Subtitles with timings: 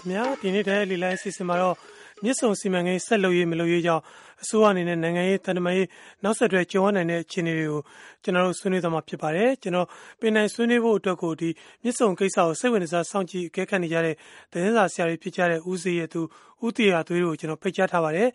[0.00, 1.76] ခင်ဗျာဒီနေ့တည်းလီလိုင်းအစီအစဉ်မှာတော့
[2.24, 4.02] မြစ်ဆုံစီမံကိန်းဆက်လုပ်ရေးမလုပ်ရေးကြောင်း
[4.42, 5.86] အစိုးရအနေနဲ့ နိုင်ငံရေးတန်တမာရေး
[6.24, 7.80] နောက်ဆက်တွဲ ကြုံရနိုင်တဲ့ အခြေအနေတွေကို
[8.22, 9.86] ကျွန်တော်တို့ ဆွေးနွေးသွားမှာ ဖြစ်ပါတယ် ကျွန်တော်
[10.20, 11.48] ပင်နိုင်ဆွေးနွေးဖို့အတွက်ကိုဒီ
[11.82, 14.14] မြစ်ဆုံကိစ္စကို စိတ်ဝင်စား စောင့်ကြည့် အကဲခတ်နေကြတဲ့
[14.52, 16.20] သတင်းစာဆရာတွေ ဖြစ်ကြတဲ့ ဦးစီရသူ
[16.66, 18.28] ဦးတီယာသွေးတို့ကို ကျွန်တော် ဖိတ်ကြားထားပါတယ်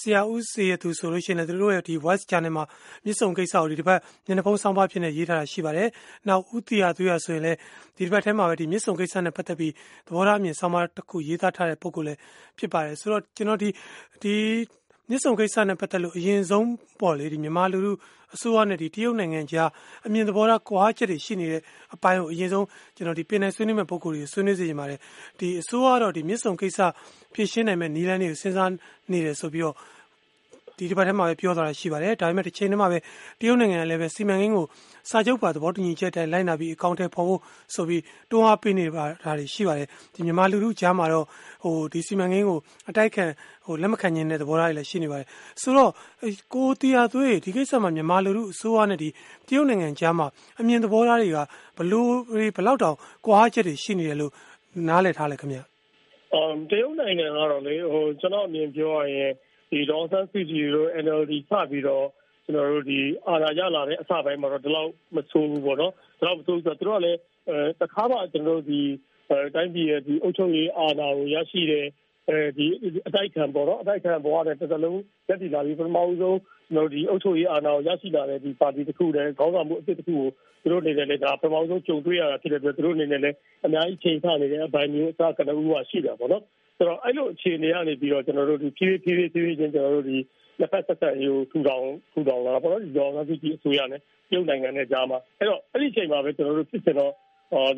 [0.00, 2.64] ဆရာဦးစီရသူ ဆိုလို့ရှိရင်လည်း သူတို့ရဲ့ဒီ voice channel မှာ
[3.04, 5.88] မြစ်ဆုံကိစ္စကို ဒီတစ်ပတ်ညနေဖုံးဆောင်ပါဖြစ်နေရေးထားတာ ရှိပါတယ်
[6.28, 7.58] နောက် ဦးတီယာသွေးရဆိုရင်လည်း
[7.96, 9.72] ဒီတစ်ပတ်ထဲမှာပဲဒီမြစ်ဆုံကိစ္စနဲ့ ပတ်သက်ပြီး
[10.06, 12.18] သဘောထားအမြင် ဆောင်ပါတစ်ခု ရေးသားထားတဲ့ ပုံကိုလည်း
[12.58, 13.68] ဖြစ်ပါတယ် ဆိုတော့ ကျွန်တော် ဒီ
[14.22, 14.34] ဒီ
[15.08, 16.68] မြစ်ဆုံကိစ္စနဲ့ပတ်သက်လို့အရင်ဆုံး
[17.00, 17.92] ပေါ့လေဒီမြန်မာလူလူ
[18.34, 19.70] အစိုးရနဲ့ဒီတရုတ်နိုင်ငံကြား
[20.06, 21.62] အမြင်သဘောထားကွာချက်တွေရှိနေတဲ့
[21.94, 22.66] အပိုင်းကိုအရင်ဆုံး
[22.96, 24.98] ကျွန်တော်ဒီပင်နယ်ဆွေးနွေးမဲ့ပုံကိုယ်တွေဆွေးနွေးစီကြပါတယ်
[25.38, 26.78] ဒီအစိုးရကတော့ဒီမြစ်ဆုံကိစ္စ
[27.34, 28.70] ဖြည့်ရှင်းနိုင်မဲ့နီလန်းတွေကိုစဉ်းစား
[29.12, 29.74] နေတယ်ဆိုပြီးတော့
[30.78, 32.98] ဒီတစ်ပတ်ထဲမှာပဲပြောသွားတာရှိပါတယ်ဒါပေမဲ့တစ်ချိန်တည်းမှာပဲ
[33.40, 34.66] တရုတ်နိုင်ငံကလည်းပဲစီမံကိန်းကို
[35.10, 37.40] စာချုပ်ပါသဘောတူညီချက်တိုင်းလိုက်နာပြီးအကောင့်ထဲပေါ်ဖို့
[37.74, 41.26] ဆိုပြီးတွန်းအားပေးနေပါဒါတွေရှိပါတယ်ဒီမြန်မာလူထုကြားမှာတော့
[41.64, 42.58] ဟိုဒီစီမံကိန်းကို
[42.90, 43.24] အတိုက်ခံ
[43.66, 45.26] ဟိုလက်မခံခြင်းတဲ့သဘောထားတွေလည်းရှိနေပါတယ်
[45.62, 45.90] ဆိုတော့
[46.54, 49.08] ကိုတီယာသွေးဒီကိစ္စမှာမြန်မာလူထုအစိုးရနဲ့ဒီ
[49.48, 50.26] တရုတ်နိုင်ငံကြားမှာ
[50.60, 51.38] အမြင်သဘောထားတွေက
[51.78, 52.10] ဘလို့
[52.56, 54.32] ဘလောက်တောင်ကွာချက်တွေရှိနေတယ်လို့
[54.88, 55.62] နားလည်ထားလဲခင်ဗျာ
[56.34, 59.32] အမ်တရုတ်နိုင်ငံကတော့လေဟိုကျွန်တော်အမြင်ပြောရရင်
[59.72, 62.06] ဒီဒေါ်ဆန်းစုကြည်တို့ NLD စပြီးတော့
[62.44, 68.80] ကျွန်တော်တို့ဒီအာဏာရလာတဲ့အစပိုင်းမှာတော့ဒီလောက်မဆိုးဘူးပေါ့နော်ဒီလောက်မဆိုးဆိုတော့တို့ကလည်းအဲတခါမှကျွန်တော်တို့ဒီ
[69.54, 71.86] တိုင်းပြည်ရဲ့ဒီအုပ်ချုပ်ရေးအာဏာကိုရရှိတဲ့
[72.28, 72.66] အဲဒီ
[73.06, 76.38] အတိုက်ခံပေါ့နော်အတိုက်ခံပေါ်တဲ့တစ်စလုံးရက်တည်လာပြီးပထမဦးဆုံး
[76.72, 80.28] ကျွန်တော်ဒီအုပ်ချုပ်ရေးအာဏာကိုရရှိလာတဲ့ဒီပါတီတစ်ခုတည်းခေါင်းဆောင်မှုအစ်တစ်ခုကို
[80.62, 86.42] သူတို့အနေနဲ့လည်းဒါပထမဆုံးကြုံတွေ့ရတာဖြစ်တဲ့အတွက်သူတို့အနေနဲ့လည်းအများကြီးချိန်ဆနေတဲ့အပိုင်းမျိုးအစကတည်းကရှိတာပေါ့နော်
[86.78, 90.18] ဆိုတော့အဲ့လိုအခြေအနေကနေပြီးတော့ကျွန်တော်တို့ဒီဖြည်းဖြည်းဖြည်းဖြည်းချင်းကျွန်တော်တို့ဒီ
[90.60, 94.00] လက်ဖက်ဆက်ဆက်ရေးကိုထူထောင်ထူထောင်လာပေါ့နော်ဒီဒေါ်လာစုကြည့်အစိုးရနဲ့
[94.30, 97.14] ပြုတ်နိုင်ငံနဲ့ကြားမှာအဲ့တော့အဲ့ဒီအချိန်မှာပဲကျွန်တော်တို့ဖြစ်စင်တော့အော်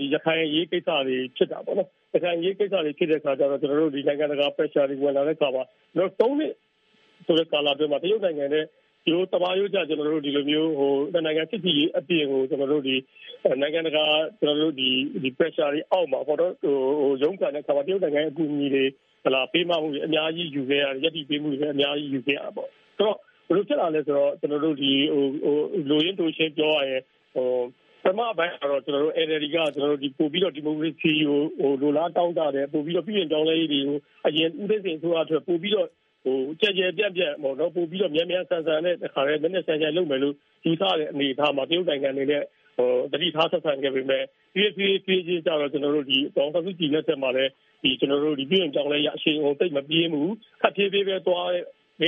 [0.00, 5.64] ဒီရခိုင်ရေးကိစ္စတွေဖြစ်တာပေါ့နော်ရခိုင်ရေးကိစ္စတွေဖြစ်တဲ့အခါကျတော့ကျွန်တော်တို့ဒီနိုင်ငံတကာ pressure တွေဝင်လာတဲ့အခါမှာ
[5.96, 6.55] တော့သုံးနှစ်
[7.27, 8.64] ဆိုတဲ့ကာလအတွင်းမှာတရုတ်နိုင်ငံနဲ့
[9.05, 12.96] ဒီလိုတဘာရိုးကြကျွန်တော်တို့ဒီလိုမျိုးဟိုနိုင်ငံစစ်စီအပြင်ကိုကျွန်တော်တို့ဒီ
[13.61, 14.05] နိုင်ငံတကာ
[14.40, 14.89] ကျွန်တော်တို့ဒီ
[15.23, 18.85] ဒီ pressure တွေအောက်မှာပေါ့တော့ဟိုဟိုရုံးကန်တဲ့ခါမှာတရုတ်နိုင်ငံအကူအညီတွေ
[19.24, 22.68] ဟလာပေးမမှုတွေအများကြီးယူခဲ့ရတယ်ရက်တိပေးမှုတွေအများကြီးယူခဲ့ရပါပေါ့
[22.98, 23.17] ဆိုတော့
[23.48, 25.56] ဘယ်လိုဖြစ်လာလဲဆိုတော့ကျွန်တော်တို့ဒီဟိုဟို
[25.89, 27.02] လူရင်းတူရှင်းပြောရရင်
[27.35, 27.48] ဟို
[28.05, 35.89] ပထမပိုင်းကတော့ကျွန်တော်တို့ NLD ကကျွန်တော်တို့ဒီပို့ပြီးတော့ဒီမိုကရေစီကိုဟိုလိုလားတောင်းတတယ်ပို့ပြီးတော့ပြည်ရင်တောင်းလဲရေးတွေကိုအရင်ဦးသိန်းစိန်ဆိုအထွက်ပို့ပြီးတော့
[36.25, 40.35] ဟိုကြကြပြက်ပြက်ပေါ့နော်ပို့ပြီးတော့မြန်မြန်ဆန်ဆန်နဲ့တခါတည်းနည်းနည်းဆန်ဆန်လုပ်မယ်လို့
[40.65, 42.42] ယူဆတဲ့အနေအထားမှာတရုတ်နိုင်ငံအနေနဲ့
[42.77, 44.23] ဟိုတတိထားဆက်ဆံခဲ့ပေမဲ့
[44.55, 47.51] ဖြည်းဖြည်းဖြည်းချင်းကြတော့ကျွန်တော်တို့ဒီတောင်းတစုကြည်လက်ဆက်မှာလည်း
[47.83, 50.23] ဒီကျွန်တော်တို့ဒီပြည်ရင်ကြောင်းလဲရအရှိန်အောင်တိတ်မပြေးမှု
[50.63, 51.65] ခက်ဖြည်းဖြည်းပဲသွားတဲ့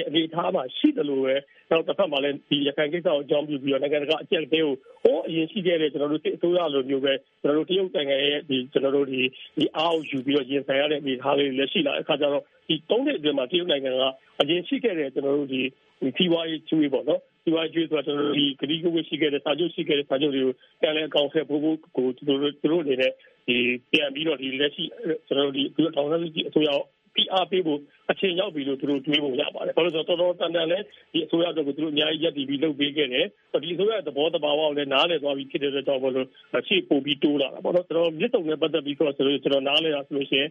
[0.09, 1.35] အနေအထားမှာရှိတယ်လို့ပဲ
[1.71, 4.73] နောက်တစ်ဖက်မှာလည်းဒီရခိုင်ကိစ္စကိုအကြောင်းပြုပြီးတော့နိုင်ငံတကာအကြက်တဲကို
[5.05, 9.21] ဟောအရင်ရှိခဲ့တဲ့ကျွန်တော်တို့အစိုးရလိုမျိုးပဲကျွန်တော်တို့တရုတ်နိုင်ငံရဲ့ဒီကျွန်တော်တို့ဒီ
[9.57, 14.03] ဒီအားကိုယူပြီးတော့ရင်ဆိုင်ရတဲ့အနေအထားလေးလည်းရှိလာအခါကျတော့ဒီသုံးနှစ်အတွင်းမှာတရုတ်နိုင်ငံက
[14.41, 15.63] အရင်ရှိခဲ့တဲ့ကျွန်တော်တို့ဒီ
[16.01, 21.63] ဒီစီးပွားရေးကျွေးပေါ့နော်စီးပွားရေးကျွေးဆိုတာကျွန်တော်တို့ဒီဂရီကိုဝရှိခဲ့တဲ့စာချုပ်ရှိခဲ့တဲ့စာချုပ်တွေကိုပြန်လည်အကောင့်ဆက်ဖို့
[21.97, 23.13] ကိုသူတို့သူတို့အနေနဲ့
[23.49, 23.57] ဒီ
[23.93, 24.85] ပြန်ပြီးတော့ဒီလက်ရှိ
[25.27, 26.71] ကျွန်တော်တို့ဒီသူတို့ထောင်ဆန်းစုကြည်အစိုးရ
[27.17, 30.79] ဖိအားပေးဖို့အချိန်ရောက်ပြီလို့သူတို့တွေးပုံရပါတယ်။ဘာလို့လဲဆိုတော့တော်တော်တန်တန်လဲ
[31.13, 33.27] ဒီအစိုးရတို့ကသူတို့အများကြီးရက်တည်ပြီးလုပ်ပေးခဲ့တယ်။
[33.63, 36.29] ဒီအစိုးရသဘောတဘာဝကိုလည်းနားလည်သွားပြီးဖြစ်တဲ့အတွက်ကြောင့်မလို့
[36.69, 40.51] ရှေ့ပို့ပြီးတိုးလာတာပေါ့နော်။ကျွန်တော်မြစ်စုံနဲ့ပတ်သက်ပြီးဆိုတော့ကျွန်တော်နားလည်တာဆိုလို့ရှိရင်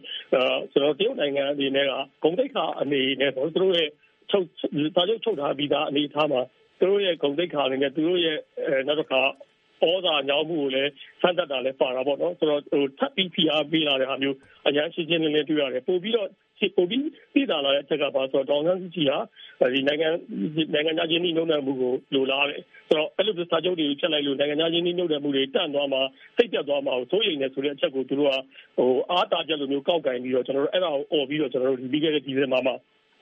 [0.72, 1.90] ကျွန်တော်တရုတ်နိုင်ငံအနေနဲ့က
[2.22, 3.88] ဂုံတိတ်ခါအနေနဲ့ဆိုသူတို့ရဲ့
[4.30, 4.46] ချုပ်
[4.96, 6.40] ဒါချုပ်ချုပ်ထားပြီးသားအနေအထားမှာ
[6.78, 8.38] သူတို့ရဲ့ဂုံတိတ်ခါအနေနဲ့သူတို့ရဲ့
[8.86, 9.20] နောက်တစ်ခါ
[9.82, 16.28] ဩဇာညောင်းမှုကိုလည်းဆန့်သက်တာလည်းပါတာပေါ့နော်ဆိုတော့ဟိုထပ်ပြီးဖိအားပေးလာတဲ့ဟာမျိုးအရန်ရှင်းရှင်းလင်းလင်းတွေ့ရတယ်ပို့ပြီးတော့
[16.60, 17.02] ဒီပိုပြီး
[17.34, 20.08] ပြည်သာလာတဲ့အချက်ကပါဆိုတော့တောင်ဆန်းစုကြည်ဟာဒီနိုင်ငံ
[20.72, 26.02] နိုင်ငံသားချင်းနှိမ့်နှံမှုကိုလိုလားတယ်ဆိုတော့အဲ့လိုစာချုပ်တွေဖြတ်လိုက်လို့နိုင်ငံသားချင်းနှိမ့်နှံမှုတွေတန့်သွားမှာ
[26.36, 28.34] စိတ်ပြတ်သွားမှာကိုစိုးရိမ်နေဆိုတဲ့အချက်ကိုသူတို့က
[28.76, 32.74] ဟိုအားတာချက်လိုမျိုးကောက်ကင်ပြီးတော့ကျွန်တော်တို့အဲ့ဒါကိုអော်ပြီးတော့ကျွန်တော်တို့ဒီပြီးခဲ့တဲ့ဒီဇင်ဘာမှာ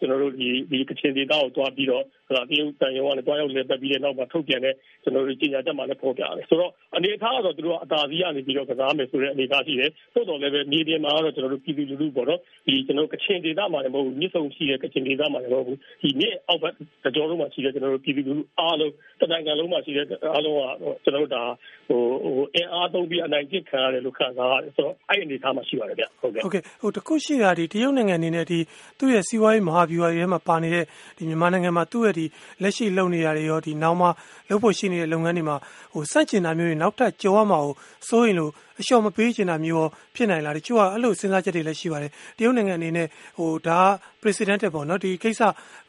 [0.05, 16.75] ကျွန်တော်တို့ဒီဒီကချင်ဒေသကိုတွားပြီးတော့ဟိုတရုတ်တန်ရုံကလည်းတွားရောက်လည်ပတ်ပြီးတဲ့နောက်မှာထုတ်ပြန်တဲ့ကျွန်တော်တို့ကြီးညာချက်မှာလည်းပေါ်ပြတယ်ဆိုတော့အနေအထားကတော့သူတို့ကအသာစီးကနေပြီးတော့ကစားမယ်ဆိုတဲ့အနေအထားရှိတယ်သို့တော်လည်းပဲမြေပြင်မှာကတော့ကျွန်တော်တို့ပြည်သူလူထုပေါ့နော်ဒီကျွန်တော်ကချင်ဒေသမှာလည်းမဟုတ်ဘူးမြစ်ဆုံရှိတဲ့ကချင်ဒေသမှာလည်းမဟုတ်ဘူးဒီမြစ်အောက်ဘက်
[17.15, 20.61] ကြောလုံးမှာရှိတဲ့ကျွန်တော်တို့ပြည်သူလူထုအားလုံးတနိုင်ငံလုံးမှာရှိတဲ့အားလုံးက
[21.05, 21.43] ကျွန်တော်တို့ဒါ
[21.87, 28.59] ဟိုဟိုအင်အားသုံးပြီးအနိုင်ကျင့်ခံရတယ်လို့ခံစားရတယ်ဆိုတော့အဲ့အနေအထားမှာရှိပါတယ်ဗျဟုတ်ကဲ့ဟုတ်ကဲ့ဟိုတခုရှိတာဒီတရုတ်နိုင်ငံအနေနဲ့ဒီ
[28.99, 30.85] သူ့ရဲ့စီးပွားရေးမဟာဗျဗျူဟာတွေထဲမှာပါနေတဲ့
[31.17, 32.25] ဒီမြန်မာနိုင်ငံမှာသူ့ရဲ့ဒီ
[32.63, 34.09] လက်ရှိလုပ်နေတာတွေရောဒီနောက်မှ
[34.49, 35.57] လုပ်ဖို့ရှိနေတဲ့လုပ်ငန်းတွေမှာ
[35.93, 37.75] ဟိုစန့်ကျင်တာမျိုးတွေနောက်ထပ်ကြော်ရမှာကို
[38.09, 38.51] စိုးရင်လို့
[38.81, 43.81] အလျှော့မပေးချင်တာမျိုးရောဖြစ်နိုင်လားတချို့ကအဲ့လိုစဉ်းစားချက်တွေလည်းရှိပါတယ်တရုတ်နိုင်ငံအနေနဲ့ဟိုဒါ
[44.23, 45.43] president ပေါ့နော်ဒီကိစ္စ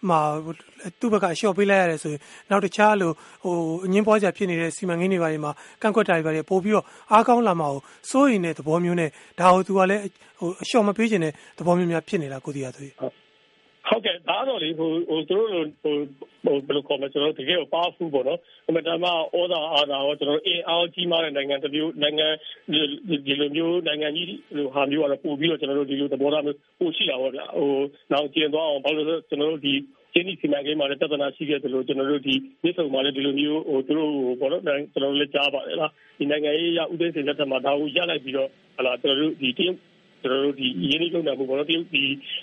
[0.10, 0.20] မှာ
[1.00, 3.14] သူ့ဘက်ကအလျှော့ပေးလိုက်ရတယ်ဆိုရင်နောက်တခြားလို့
[3.46, 3.56] ဟို
[3.86, 5.52] အငင်းပွားကြဖြစ်နေတဲ့စီမံကိန်းတွေဘာတွေမှာ
[5.82, 9.10] ကန့်ကွက်တာတွေဘာတွေပို့ပြီးတော့အားကောင်းလာမှာကိုစိုးရင်တဲ့သဘောမျိုးနဲ့
[9.40, 10.02] ဒါကိုသူကလည်း
[10.40, 13.25] ဟိုအလျှော့မပေးချင်တဲ့သဘောမျိုးများဖြစ်နေတာကိုတရားသူကြီး
[13.90, 15.96] ဟုတ်ကဲ့ဒါတော့လေဟိုဟိုသူတို့ဟို
[16.46, 19.06] ဟိုဘယ်လိုခေါ်မလဲကျွန်တော်တကယ် powerful ပေါ့နော်အမှန်တမ်းဩ
[19.52, 22.28] ဇာအားသာရောကျွန်တော်အင်အားကြီးမားတဲ့နိုင်ငံတစ်မျိုးနိုင်ငံ
[23.26, 24.28] ဒီလိုမျိုးနိုင်ငံကြီး
[24.58, 27.72] လိုဟာမျိုးကတော့ပို့ပြီးတော့ကျွန်တော်တို့ဒီလိုသဘောထားမျိုးပို့ရှိတာပေါ့ဗျာဟို
[28.12, 29.74] နောက်ကျင်သွားအောင်ဘာလို့လဲကျွန်တော်တို့ဒီ
[30.14, 39.76] ကျင်းဒီစီမံကိန်းမှာလည်းတသနာရှိခဲ့တယ်လို့ကျွန်တော်တို့ဒီမြစ်ဆုံမှာလည်းဒီလိုမျိုးဟိုသူတို့ဘောတော့ကျွန်တော်တို့လည်းကြားပါတယ်လားဒီနိုင်ငံရေးရဥပဒေစင်သက်မှာဒါကိုရလိုက်ပြီးတော့ဟလာကျွန်တော်တို့ဒီတင်း
[40.26, 41.78] ကျွန်တော်တို့ဒီရင်းနှီးမြှုပ်နှံမှုပေါ့နော်ဒီ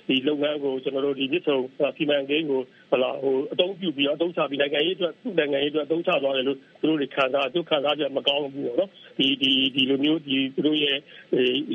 [0.09, 1.57] ဒီလုပ်ငန်းကိုကျွန်တော်တို့ဒီမြစ်ဆုံ
[1.97, 10.97] စီမံကိန်းကိုဟလာဟိုအတုံးပြုပြီးတော့အတုံးချပြီးနိုင်ငံရေးအတွက်သူ့နိုင်ငံရေးအတွက်အတုံးချသွားတယ်လို့သူတို့တွေခံစားသူခံစားချက်မကောင်းဘူးပေါ့နော်ဒီဒီဒီလိုမျိုးဒီသူတို့ရဲ့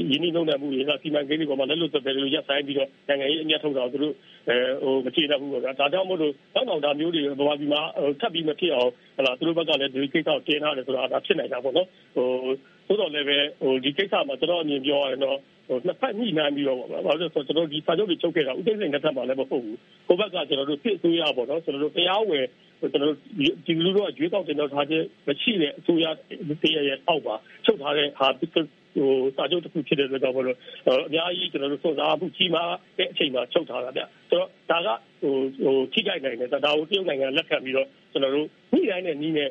[0.09, 4.13] ရင်းနှီးမြှုပ်နှံမှုတွေကစီမံကိန်းတွေပေါ်မှာလည်းလို့ဆိုတယ်လို့ရပ်ဆိုင်ပြီးတော့နိုင်ငံရေးအမျက်ထုတ်တာသူတို့
[4.49, 7.79] အဲဟိုမချေတတ်ဘူးပေါ့ဗျာဒါကြောင့်မို့လို့နောက်နောက်ဒါမျိုးတွေဘဝပြီးမှ
[8.19, 12.27] ထပ်ပြီးမဖြစ်အောင်ဟလာသူတို့ဘက်ကလည်းဒီကိစ္စကိုတင်းထားတယ်ဆိုတာဒါဖြစ်နိုင်တာပေါ့နော်ဟို
[12.87, 15.37] သို့တော်လည်းပဲဟိုဒီကိစ္စမှာကျွန်တော်အမြင်ပြောရရင်တော့
[15.67, 19.77] ဟိုနှစ်ဖက်ညှိနှိုင်းပြီးတော့ပေါ့ဗျာဘာလို့လဲဆိုတော့ကျွန်တော်ဒီစာချုပ်တွေချုပ်ခဲ့တာဥပဒေစိန်တစ်ဖက်မှာလည်းမဟုတ်ဘူး
[20.07, 22.45] ကိုဘက်ကကျွန်တော်တို့ဖြစ်အစိုးရပေါ့နော်ကျွန်တော်တို့တရားဝင်
[22.79, 23.17] ကျွန်တော်တို့
[23.65, 26.05] ဒီလူတို့ကရွေးကောက်တင်တော့ထားခြင်းမရှိတဲ့အစိုးရ
[26.61, 27.35] တရားရဲ့အောက်ပါ
[27.65, 28.47] ချုပ်ထားတဲ့ဟာဟို
[29.35, 30.57] စာချုပ်တစ်ခုဖြစ်တဲ့အတွက်ကြောင့်မလို့
[31.07, 34.87] အများကြီးကျွန်တော်တို့စွန့်စားမှုကြီးမားတဲ့အချိန်မှာချုပ်ထားတာဗျဆိုတော့ဒါက
[35.21, 39.49] ဟိုဟိုထိခိုက်နိုင်တယ်ဒါကိုတရုတ်နိုင်ငံလက်ခံပြီးတော့ကျွန်တော်တို့ညှိနှိုင်းတဲ့နည်းနဲ့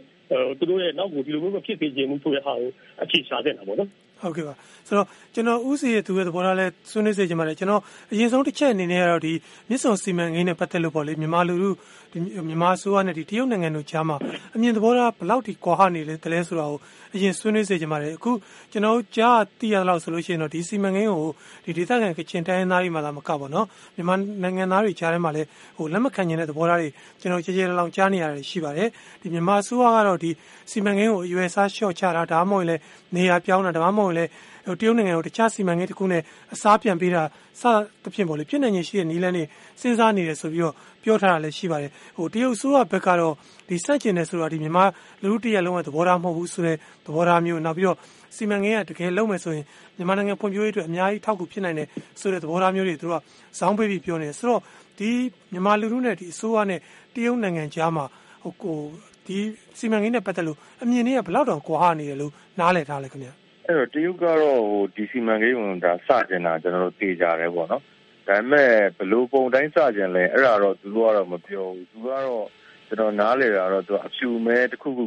[0.59, 2.71] သူတို့ရဲ့နောက်ကိုဒီလိုမျိုးမဖြစ်စေချင်ဘူးဆိုတဲ့ဟာကို
[3.03, 3.91] အခြေချတဲ့တာပေါ့နော်
[4.21, 4.55] ဟုတ်ကဲ့ပါ
[4.87, 7.83] ဆိုတော့ကျွန်တော်ဥစီရဲ့သူရဲ့သဘောထားလဲဆွေးနွေးစေချင်ပါတယ်ကျွန်တော်
[8.13, 9.33] အရင်ဆုံးတစ်ချက်အနေနဲ့ကတော့ဒီ
[9.69, 11.71] မြစ်ဆုံစီမံကိန်းနဲ့ပတ်သက်လို့ပေါ့လေမြန်မာလူလူ
[12.13, 12.19] ဒီ
[12.49, 14.17] မြန်မာဆိုးရနဲ့ဒီတရုတ်နိုင်ငံတို့ကြားမှာ
[14.55, 16.79] အမြင်သဘောထားဘယ်လောက်ထိကွာဟနေလဲတလဲဆိုတာကို
[17.15, 18.31] အရင်ဆွေးနွေးစေချင်ပါတယ်အခု
[18.73, 21.31] ကျွန်တော်ကြားသိရလောက်ဆိုလို့ရှိရင်တော့ဒီစီမံကိန်းကို
[21.65, 23.67] ဒီဒေသခံကချင်တိုင်းသားတွေမှလာမကပါတော့
[23.97, 26.89] မြန်မာနိုင်ငံသားတွေကြားထဲမှာလည်းဟိုလက်မခံနိုင်တဲ့သဘောထားတွေ
[27.21, 28.89] ကျွန်တော်ကြည်ကြဲလောင်ကြားနေရတယ်ရှိပါတယ်
[29.21, 30.31] ဒီမြန်မာဆိုးရကတော့ဒီ
[30.71, 32.81] စီမံကိန်းကိုအရွယ်စားလျှော့ချတာဒါမှမဟုတ်လည်း
[33.17, 34.31] နေရာပြောင်းတာဒါမှမဟုတ်လည်း
[34.67, 36.23] ဟိုတရုတ်နိုင်ငံကိုတခြားစီမံကိန်းတစ်ခုနဲ့
[36.55, 37.23] အစားပြန်ပေးတာ
[37.61, 37.63] စ
[38.03, 39.45] သဖြင့်ပေါ့လေဖြစ်နိုင်ရရှိတဲ့နီးလန်းတွေ
[39.81, 43.35] စဉ်းစားနေတယ်ဆိုပြီးတော့ပြောထားတာလည်းရှိပါတယ်ဟိုတရုတ်ဆိုးရဘက်ကတော့
[43.69, 44.85] ဒီစန့်ကျင်တယ်ဆိုတာဒီမြန်မာ
[45.23, 46.77] လူလူတရက်လုံးရဲ့သဘောထားမဟုတ်ဘူးဆိုတဲ့
[47.07, 47.97] သဘောထားမျိုးနောက်ပြီးတော့
[48.37, 49.65] စီမံကိန်းကတကယ်လုံးမယ်ဆိုရင်
[49.97, 51.89] မြန်မာနိုင်ငံဖွံ့ဖြိုးရေးအတွက်အများကြီးထောက်ကူဖြစ်နိုင်တယ်
[52.21, 53.23] ဆိုတဲ့သဘောထားမျိုးတွေသူတို့က
[53.59, 54.61] ဇောင်းပေးပြီးပြောနေတယ်ဆိုတော့
[54.99, 55.11] ဒီ
[55.53, 56.81] မြန်မာလူလူနဲ့ဒီအစိုးရနဲ့
[57.15, 58.05] တရုတ်နိုင်ငံကြားမှာ
[58.43, 58.79] ဟိုကို
[59.27, 59.39] ဒီ
[59.79, 63.31] စီမံကိန်းနဲ့ပတ်သက်လို့အမြင်တွေကဘယ်လောက်တောင်ကွာဟနေတယ်လို့နားလည်ထားလဲခင်ဗျ
[63.67, 67.83] အဲ့တော့တရုတ်ကတော့ဟိုဒီစီမံကိန်းဝင်ဒါစကျင်တာကျွန်တော်တို့သိကြတယ်ပေါ့နော်
[68.27, 72.47] ဒါပေမဲ့ဘလို့ပုံတိုင်းစကျင်လဲအဲ့ဒါတော့သူတို့ကတော့မပြောဘူးသူကတော့
[72.89, 75.05] ကျွန်တော်နားလေတာတော့သူအဖြူမဲတစ်ခုခု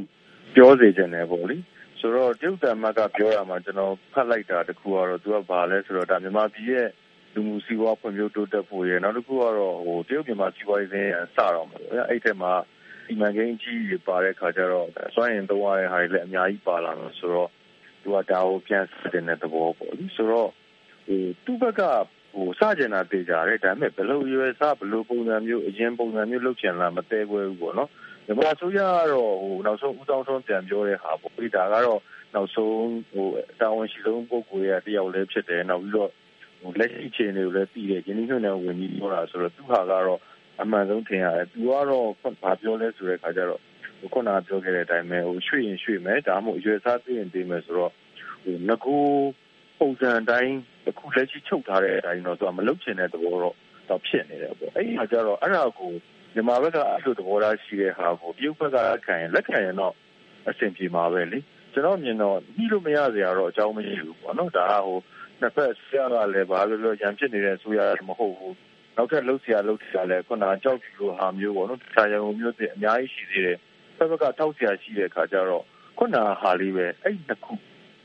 [0.56, 1.58] ပြောစေချင်တယ်ပေါ့လေ
[2.00, 6.88] ဆိုတော့တရုတ်တမကပြောရမှာကျွန်တော်ဖတ်လိုက်တာတခုကတော့သူကဘာလဲဆိုတော့ဒါမြန်မာပြည်ရဲ့
[7.34, 12.52] လူမှုစီးပွားဖွံ့ဖြိုးတိုးတက်ဖို့ရယ်နောက်တစ်ခုကတော့ဟိုတရုတ်မြန်မာစီးပွားရေးစင်းစတော့မှာပေါ့အဲ့အဲ့ထက်မှာ
[13.10, 17.50] စီမံကိန်းကြီးတွေပါတဲ့ခါကျတော့စွမ်းရင်သုံးရတဲ့ဟာတွေလည်းအများကြီးပါလာမှာဆိုတော့
[18.02, 20.50] သူကဒါကိုပြန်စတင်တဲ့သဘောပေါ့လေဆိုတော့
[21.06, 21.82] ဟိုသူ့ဘက်က
[22.34, 27.90] ဟိုစကြင်တာတေးကြတယ်ဒါပေမဲ့ဘလို့ရွယ်စဘလို့ပုံစံမျိုးအရင်ပုံစံမျိုးလုပ်ချင်လားမတဲခွဲဘူးပေါ့နော်
[28.26, 32.02] မြန်မာဆိုရကတော့ဟိုနောက်ဆုံးဦးဆောင်ဆုံးပြန်ပြောတဲ့ဟာပေါ့ဒီဒါကတော့
[32.34, 33.28] နောက်ဆုံးဟို
[33.60, 36.12] တာဝန်ရှိဆုံးပုဂ္ဂိုလ်ရဲ့တယောက်လည်းဖြစ်တယ်နောက်ပြီးတော့
[36.62, 40.20] ဟိုလက်ရှိအခြေအနေကိုလည်းသိတယ်ယင်းနှိမ့်နှံဝင်ပြီးပြောတာဆိုတော့သူဟာကတော့
[40.62, 42.10] အမှန်ဆုံးထင်ရတယ်သူကတော့
[42.42, 43.62] ဘာပြောလဲဆိုတဲ့အခါကျတော့
[44.14, 47.92] ခုနပြောခဲ့တဲ့အတိုင်းပဲဟိုရွှေ့ရင်ရွှေ့မယ်ဒါမှမဟုတ်ရွယ်စားသိရင်သိမယ်ဆိုတော့
[48.44, 48.98] ဟိုငကူ
[49.80, 50.56] ပုံစံတိုင်း
[50.88, 53.56] အခုလက်ရှိချုပ်ထားတဲ့အတိုင်းတော့သူကမလုတ်ချင်တဲ့သဘောတော့
[53.90, 55.92] တော့ဖြစ်နေတယ်ပေါ့အဲ့ဒီခါကျတော့အဲ့ဒါကို
[56.34, 59.94] မြန်မာဘက်ကအဲ့လိုသဘောထားရှိတဲ့ဟာကိုတရုတ်ဘက်ကလက်ခံရင်လက်ခံရင်တော့
[60.50, 61.40] အဆင်ပြေမှာပဲလေ
[61.74, 65.00] ကျွန်တော်မြင်တော့ညှိလို့မရစရာတော့အကြောင်းမရှိဘူးပေါ့နော်ဒါကဟို
[65.40, 68.56] နှစ်ဖက်ဆရာကလည်းဘာလို့လဲရံဖြစ်နေတဲ့ဆိုရမဟုတ်ဘူး
[69.00, 73.58] နောက်ထပ်လှုပ်ရှားလှုပ်ရှားလဲခုနကြောက်ကြည့်လို့ဟာမျိုးပေါ့နော်တခြားရုံမျိုးတွေအများကြီးရှိသေးတယ်
[73.98, 75.64] ဘက်ဘက်ကထောက်ဆရာရှိတဲ့အခါကျတော့
[75.98, 77.54] ခုနဟာလေးပဲအဲ့နှစ်ခု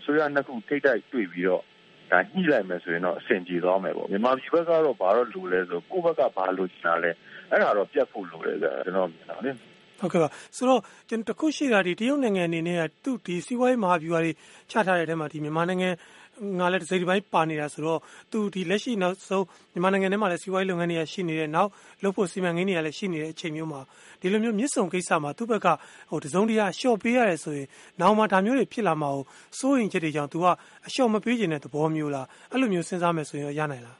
[0.05, 1.63] ဆိုရနှစ်ခုထိတ်တိုက်တွေ့ပြီးတော့
[2.11, 7.11] ဒါညှိလိုက်မယ်ဆိုရင်တော့အဆင်ပြေသွားမယ်ပေါ့မြန်မာပြည်ဘက်ကတော့ဘာတော့လိုလဲဆိုကိုယ့်ဘက်ကဘာလိုချင်တာလဲ
[7.51, 9.53] အဲ့ဒါတော့ပြတ်ဖို့လိုတယ်ကျွန်တော်မြင်တာလေ
[10.01, 14.33] ဟုတ်ကဲ့ပါဆိုတော့ကျွန်တော်တခုရှိတာဒီတရုတ်နိုင်ငံအနေနဲ့ကသူ့ဒီစီးပွားရေးမဟာဗျူဟာတွေ
[14.71, 15.91] ချထားတဲ့အထဲမှာဒီမြန်မာနိုင်ငံ
[16.59, 18.01] ငါလည်းတစ်စိတ်တစ်ပိုင်းပါနေတာဆိုတော့
[18.31, 21.71] သူဒီလက်ရှိနောက်ဆုံးမြန်မာနိုင်ငံထဲမှာလည်းစီးပွားရေးလုပ်ငန်းတွေရှိနေတဲ့နောက်
[22.03, 23.81] လုပ်ဖို့စီမံကိန်းတွေလည်းရှိနေတဲ့အချိန်မျိုးမှာ
[24.21, 25.67] ဒီလိုမျိုးမြစ်ဆုံကိစ္စမှာသူ့ဘက်က
[26.11, 27.67] ဟိုတစုံတရာအလျှော့ပေးရတယ်ဆိုရင်
[28.01, 29.25] နောက်မှဒါမျိုးတွေဖြစ်လာမှာကို
[29.59, 30.47] စိုးရင်ချက်တွေကြောင့် तू က
[30.87, 33.97] အလျှော့မပေးခြင်းတဲ့သဘောမျိုးလားအဲ့လိုမျိုးစဉ်းစားမယ်ဆိုရင်ရနိုင်လား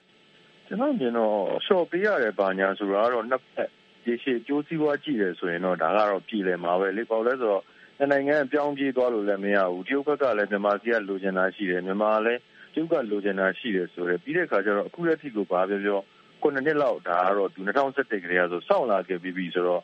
[0.67, 1.35] ကျွန်တော်မြင်တော့
[1.67, 3.71] ရှော့ပေးရတယ်ပါညာဆိုတာကတော့နှစ်ဖက်
[4.07, 7.63] ရေရှည်ကြိုးစည်းပွားကြည့်တယ်ဆိုရင်တော့ဒါကတော့ပြည်လည်မှာပဲလေပေါ့လဲဆိုတော့
[7.99, 12.41] နိုင်ငံပြောင်းပြေးသွားလို့လည်းမရဘူးတရုတ်ဘက်ကလည်းမြန်မာစီကလိုချင်တာရှိတယ်မြန်မာလည်း
[12.73, 16.01] တရုတ်ကလိုချင်တာရှိတယ်ဆိုတော့ပြီးတဲ့အခါကျတော့အခုလက်ထိကိုဘာပြောပြော
[16.41, 17.61] ခုနှစ်လောက်ဒါကတော့သူ
[17.95, 19.83] 2017ကလေးကဆိုစောင့်လာခဲ့ပြီးပြီဆိုတော့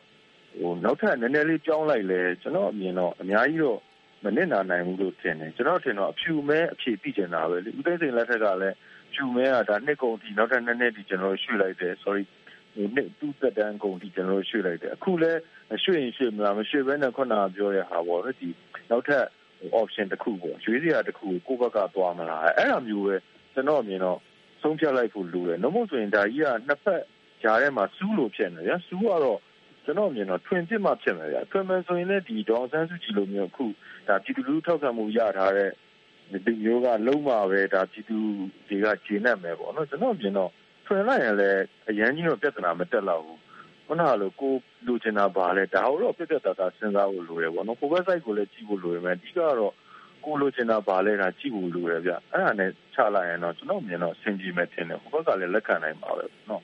[0.59, 3.79] ဟိုနောက်ထပ်နည်းနည်းလေးပြောင်းလိုက်လဲကျွန်တော်အမြင်တော့အများကြီးတော့
[4.23, 8.75] မနစ်နာနိုင်ဘူးလို့ထင်တယ်ကျွန်တော်ထင်တော့အဖြူမဲအဖြေသိကျင်တာပဲလေဦးသိန်းစိန်လက်ထက်ကလည်း
[9.13, 12.40] ဖြူမဲကဒါနှစ်ကုန်တီနောက်ထပ်နှစ်နှစ်တီကျွန်တော်ရွှေ့လိုက်တယ် sorry ဟို
[12.93, 15.31] နှစ်သူ့သက်တမ်းကုန်တီကျွန်တော်ရွှေ့လိုက်တယ်အခုလဲ
[15.83, 18.49] ရွှေ့ရင်ရွှေ့မလားမရွှေ့ဘဲနဲ့ခုနကပြောရဟာပေါ့လေဒီ
[18.89, 19.25] နောက်ထပ်
[19.81, 23.15] option တစ်ခုပေါ့ရွေးစရာတစ်ခုကိုကိုယ့်ဘက်ကသွားမလားအဲ့လိုမျိုးပဲ
[23.53, 24.19] ကျွန်တော်အမြင်တော့
[24.61, 27.03] ဆုံးဖြတ်လိုက်ဖို့လိုတယ်။နှမို့ဆိုရင်ဒါကြီးကနှစ်ဖက်
[27.43, 29.39] ကြားထဲမှာစူးလို့ဖြစ်နေဗျာ။စူးကတော့
[29.85, 33.65] ကျွန်တော်မြင်တော့ထွင်ပြစ်မှဖြစ်မယ်ဗျာ။ထွင်မယ်ဆိုရင်လည်းဒီဒေါ်ဆန်းစုကြည်လိုမျိုးအခု
[34.07, 35.69] ဒါပြည်သူလူထုထောက်ခံမှုရထားတဲ့
[36.45, 38.17] ဒီမျိုးကလုံးမှာပဲဒါပြည်သူ
[38.67, 40.51] တွေကဂျင်းနဲ့မယ်ပေါ့နော်။ကျွန်တော်မြင်တော့
[40.85, 43.37] ထွင်လိုက်ရင်လည်းအရန်ကြီးတော့ပြဿနာမတက်တော့ဘူး။
[43.87, 44.53] ခုနကလိုကို
[44.85, 49.73] လူချင်တာပါလဲဒါတော့ပြပြတတာစဉ်းစားဖို့လိုတယ်ပေါ့နော်။ကိုဘက်ဆိုင်ကိုလည်းကြည့်ဖို့လိုရမယ်။အဓိကတော့
[50.25, 56.63] ကိုလိုချင်တာပါလဲဒါကြည့်ဖို့လိုတယ်ဗျအဲ့ဒါနဲ့ချလိုက်ရင်တော့ကျွန်တော်မြင်တော့အဆင်ပြေမယ်ထင်တယ်ဟိုဘက်ကလည်းလက်ခံနိုင်ပါပဲနော်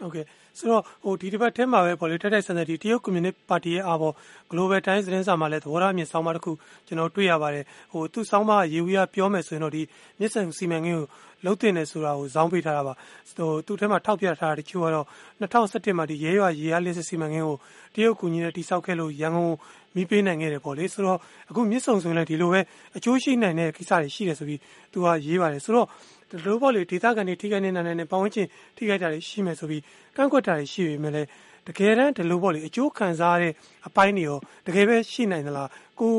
[0.00, 0.24] ဟုတ်ကဲ့
[0.58, 4.14] ဆိုတော့ဟိုဒီတစ်ပတ်ထဲမှာပဲပေါ့လေတက်တက်ဆန်ဆန်ဒီတရုတ်ကွန်မြူနစ်ပါတီရဲ့အားပေါ့
[4.50, 6.52] Global Times သတင်းစာမှာလည်းသဘောထားမြင်ဆောင်းပါးတစ်ခု
[6.86, 9.82] ကျွန်တော်တွေ့ရပါတယ်ဟိုသူ့ဆောင်းပါးရေဝီရပြောမယ်ဆိုရင်တော့ဒီ
[10.18, 11.06] မြစ်ဆန်စီမံကိန်းကို
[11.44, 12.92] လှုပ်တင်နေဆိုတာကိုဇောင်းပေးထားတာပါ
[13.36, 15.06] ဟိုသူ့ထဲမှာထောက်ပြထားတာတချို့ကတော့
[15.40, 17.56] 2017မှာဒီရဲရွာရေအားလစ်စစ်စီမံကိန်းကို
[17.94, 19.54] တရုတ်ကူညီနဲ့တိစောက်ခဲ့လို့ရန်ကုန်
[19.94, 21.18] မိပေးနိုင်ခဲ့တယ်ပေါ့လေဆိုတော့
[21.50, 22.60] အခုမြစ်ဆုံဆိုရင်လည်းဒီလိုပဲ
[22.96, 24.60] အကျိုးရှိနိုင်တဲ့ကိစ္စတွေရှိတယ်ဆိုပြီး
[24.92, 25.86] သူကရေးပါတယ်ဆိုတော့
[26.30, 29.82] ဒီလိုပေါ့လေဒေသခံတွေထိခိုက်နေနိုင်တဲ့ပတ်ဝန်းကျင်ထိခိုက်တာတွေရှိမယ်ဆိုပြီး
[30.16, 31.28] ကန့်ကွက်တာတွေရှိပေမဲ့လည်း
[31.66, 33.52] တကယ်တမ်းဒီလိုပေါ့လေအကျိုးခံစားရတဲ့
[33.86, 35.68] အပိုင်းတွေရောတကယ်ပဲရှိနိုင်သလား
[36.00, 36.14] ကို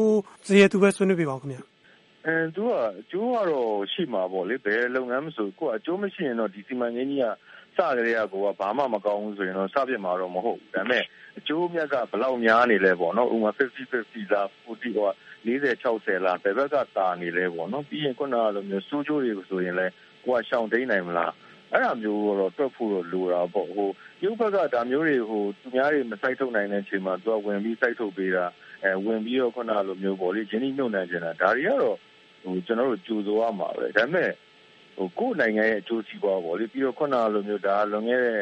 [0.47, 1.61] ဇေယျသူပဲဆွေးနွေးပြပါဦးခင်ဗျာ
[2.25, 7.25] အဲသူကအကျိုးကတော့ရှိမှာပေါ့လေဘယ်လုပ်ငန်းမဆိုကိုကအကျိုးမရှိရင်တော့ဒီစီမံကိန်းကြီးက
[7.79, 11.03] စကြတဲ့ကကိုကဘာမှမကောင်းဘူးဆိုရင်တော့စပြစ်မှာတော့မဟုတ်ဘူးဒါပေမဲ့
[11.37, 15.11] အကျိုးမြတ်ကဘလောက်များနေလဲပေါ့နော်ဥပမာ50 50လား40ဟော
[15.45, 19.93] 40 60လားဘယ်ဘက်ကတာနေလဲပေါ့နော်ပြီးရင်ခုနကလိုမျိုးစိုးကျိုးတွေဆိုရင်လည်း
[20.25, 21.33] ကိုကရှောင်တိန်နိုင်မလား
[21.71, 23.89] အဲ့ဒါမျိုးတော့တွက်ဖို့တော့လိုတာပေါ့ဟို
[24.23, 28.45] ရုပ်ဘက်ကဒါမျိုးတွေဟိုသူများတွေမစိုက်ထုတ်နိုင်တဲ့အချိန်မှာသူကဝင်ပြီးစိုက်ထုတ်ပေးတာ
[28.83, 31.97] အဲဝင်ပြီးတော့ခုနလိုမျိုးပေါ့လေဂျင်းနှိမ့်နိုင်ကြတာဒါတွေကတော့
[32.43, 34.48] ဟိုကျွန်တော်တို့ကြိုးစိုးရမှာပဲဒါပေမဲ့ဟို
[35.19, 38.39] ကိုယ်နိုင်ငံရဲ့အကျိုးစီးပွားပေါ့လေပြီးတော့ခုနလိုမျိုးဒါလွန်ခဲ့တဲ့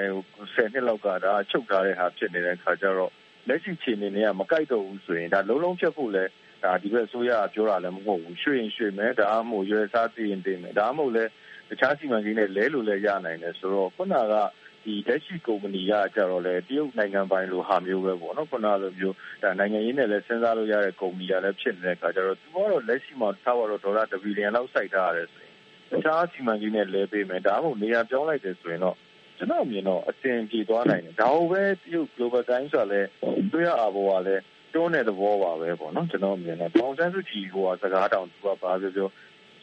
[0.54, 3.12] 10နှစ်လောက်ကဒါချုပ်ထားတဲ့ဟာဖြစ်နေတဲ့ခါကျတော့
[3.48, 6.26] လက်ရှိခြေအနေနဲ့ကမကိုက်တော့ဘူးဆိုရင်ဒါလုံးလုံးဖြတ်ဖို့လဲ
[6.64, 11.26] ဒါဒီဘက်ဆိုရပြောတာလည်းမဟုတ်ဘူးရွှေရင်ရွှေမယ်ဒါမှမဟုတ်ရွယ်စားသိရင်သိမယ်ဒါမှမဟုတ်လဲ
[11.70, 14.36] တခြားစီမံကိန်းနဲ့လဲလို့လည်းရနိုင်တယ်ဆိုတော့ခုနက
[14.84, 25.57] ဒီလက်ရှိကုမ္ပဏီကကြတော့လေတရုတ်နိုင်ငံပိုင်လိုဟာမျိုးပဲပေါ့နော်ခုနလိုမျိုးဒါနိုင်ငံရေးနဲ့လည်းစဉ်းစားလို့ရတဲ့ကုမ္ပဏီကလည်းဖြစ်နေတဲ့အခါကျတော့သူကတော့လက်ရှိမှာထားတော့ဒေါ်လာ1ဘီလီယံလောက်စိုက်ထားရတယ်ဆိုရင်
[25.91, 28.96] တခြားစီမံကိန်းနဲ့လဲပေးမယ်ဒါမှမဟုတ်နေရာပြောင်းလိုက်တယ်ဆိုရင်တော့
[29.38, 33.08] ကျွန်တော်မြင်တော့အဆင်ပြေသွားနိုင်တယ်ဒါဟုတ်ပဲတရုတ် global times ဆိုလည်း
[33.53, 39.10] တွေ့ရအဘောကလည်းတွန်းတဲ့သဘောပါပဲပေါ့နော်ကျွန်တော်မြင်တယ်ပေါင်စန်းစုကြည်ဟိုကစကားတောင်သူကဘာပြောပြော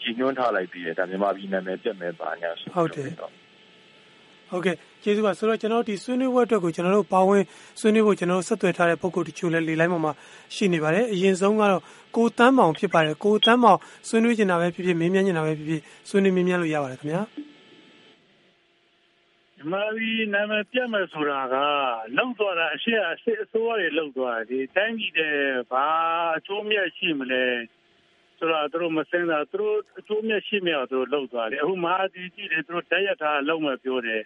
[0.01, 3.11] ကြီးညွှန်းထားလိုက်ပြီးတယ်ဒါမြန်မာပြည်နာမည်ပြတ်မဲ့ပါညာဆိုဟုတ်တယ်
[4.51, 7.43] ဟုတ်ကဲ့ကျေးဇူးပါဆိုတော့ကျွန်တော်ဒီဆွေးနွေးပွဲအတွက်ကိုကျွန်တော်တို့ပါဝင်
[7.81, 10.13] ဆွေးနွေးဖို့ကျွန်တော်တို့ဆက်သွယ်ထားတဲ့ပုံကိုတချို့လည်းလေလိုက်ပေါ်မှာ
[10.55, 11.83] ရှိနေပါတယ်အရင်ဆုံးကတော့
[12.17, 17.23] ကိုတန်းမောင်ဖြစ်ပါတယ်ကိုတန်းမောင်ဆွေးနွေးနေတာပဲဖြစ်ဖြစ်မေးမြန်းနေတာပဲဖြစ်ဖြစ်ဆွေးနွေးမေးမြန်းလို့ရပါတယ်ခင်ဗျာ
[19.73, 21.55] မဗီနာမည်ပြတ်မယ်ဆိုတာက
[22.17, 25.37] လောက်သွားတာအရှိအစစ်အစိုးရတွေလောက်သွားတယ်ဒီတိုင်းပြည်တဲ့
[25.71, 25.87] ဘာ
[26.37, 27.45] အကျိုးမြတ်ရှိမလဲ
[28.45, 34.23] ဆိုတော့သူတို့မစင်တာသူတို့အကျိုးမြတ်ရှိမြတ်သူတို့လောက်သွားတယ်အခုမဟာဒီကြည့်တယ်သူတို့တက်ရထားလောက်မှပြောတယ်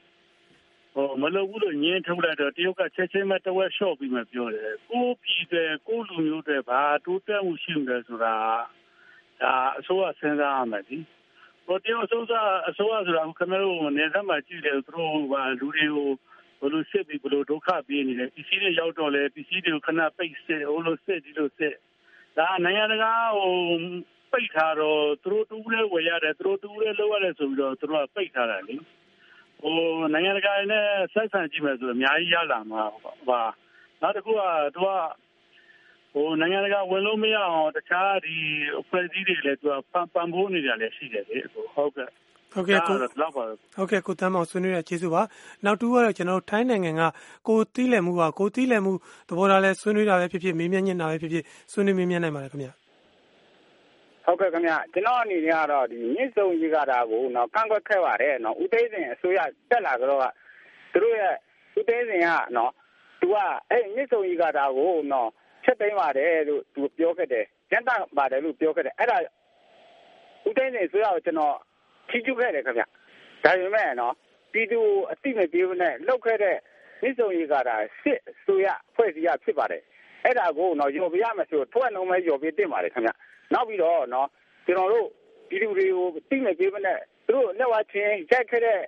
[0.94, 8.34] ဟိုမလုပ်ဘူးလို့ညင်းထုတ်လိုက်တော့တရုတ်ကချက်ချင်းမဲ့တဝက်လျှော့ပြီးမှပြောတယ်ကိုပြည်တဲ့ကိုလူမျိုးတွေဘာတိုးတက်မှုရှိမလဲဆိုတာ
[9.42, 10.98] ဒါအစိုးရစဉ်းစားရမယ်ဒီ
[11.66, 12.32] ဟိုတရုတ်အစိုးရ
[12.68, 16.10] အစိုးရဆိုတာခင်ဗျားတို့နေသက်မှာကြည့်တယ်သူတို့ကလူတွေကို
[16.60, 21.74] ဘလို့စစ်ပြီးဘလို့ဒုက္ခပေးနေတယ်ပစ္စည်းတွေရောက်တော့လေပစ္စည်းတွေကိုခဏပိတ်စစ်ဟိုလိုစစ်ဒီလိုစစ်
[22.38, 23.54] ဒါနိုင်ငံတကာဟို
[24.32, 28.74] ပိတ်ထားတော့သူတို့တူးလဲဝယ်ရတယ်သူတို့တူးလဲလောက်ရတယ်ဆိုပြီးတော့သူတို့ကပိတ်ထားတာလေ
[29.60, 29.74] ဟို
[30.12, 32.82] နိုင်ငံတကာနဲ့ဆက်ဆံကြည့်မယ်ဆိုအများကြီးရလာမှာ
[33.28, 33.42] ပါ
[34.00, 34.42] နောက်တစ်ခုက
[34.74, 34.88] သူက
[36.12, 38.36] ဟိုနိုင်ငံတကာဝင်လို့မရအောင်တခြားဒီ
[38.80, 42.10] အဖွဲ့အစည်းတွေလည်းသူကပန်ပန်ဖိုးနေကြလည်းရှိတယ်လေဟုတ်ကဲ့
[42.52, 42.96] ဟုတ်ကဲ့ကို
[43.76, 45.22] ဟုတ်ကဲ့ကိုတမ်းမောင်ဆွေးနွေးရကျေးဇူးပါ
[45.64, 47.02] နောက်တူကတော့ကျွန်တော်ထိုင်းနိုင်ငံက
[47.48, 48.92] ကိုတီးလည်မှုပါကိုတီးလည်မှု
[49.28, 52.68] သဘောထားလဲဆွေးနွေးတာပဲဖြစ်ဖြစ်မေးမြန်းညင်တာပဲဖြစ်ဖြစ်ဆွေးနွေးမေးမြန်းနိုင်ပါတယ်ခင်ဗျ
[54.24, 59.38] ဟုတ်ကဲ့ခင်ဗျကျွန်တော်အနေနဲ့ကတော့ဒီမြင့်စုံကြီးကတာကိုတော့ကန့်ကွက်ခဲ့ပါတယ်နော်ဦးသိန်းစင်အစိုးရ
[59.70, 60.24] တက်လာကြတော့က
[60.92, 61.34] သူတို့ရဲ့
[61.78, 62.72] ဦးသိန်းစင်ကနော်
[63.20, 63.36] သူက
[63.70, 65.28] အဲ့မြင့်စုံကြီးကတာကိုနော်
[65.64, 69.16] ချက်သိမ်းပါတယ်လို့သူပြောခဲ့တယ်ကျန်တာပါတယ်လို့ပြောခဲ့တယ်အဲ့ဒါ
[70.48, 71.56] ဦးသိန်းစင်အစိုးရကိုကျွန်တော်
[72.10, 72.82] ထီးကျုခဲ့တယ်ခင်ဗျ
[73.44, 74.14] ဒါပေမဲ့နော်
[74.52, 74.80] ပြည်သူ
[75.12, 76.56] အတိမပြေးနဲ့လောက်ခဲ့တဲ့
[77.02, 79.82] မြစ်ဆုံရေကာတာစစ်ဆိုရဖွဲ့စည်းရဖြစ်ပါတယ်
[80.24, 83.10] အဲ့ဒါကိုတော့ရော်ပြရမယ်ဆိုထွက်နှုံးမဲ့ရော်ပြတင်ပါတယ်ခင်ဗျ
[83.52, 84.28] နောက်ပြီးတော့နော်
[84.66, 85.06] ကျွန်တော်တို့
[85.48, 88.80] ပြည်သူတွေကိုတိမပြေးမနဲ့သူတို့လက်ဝါချင်းရိုက်ခဲ့တဲ့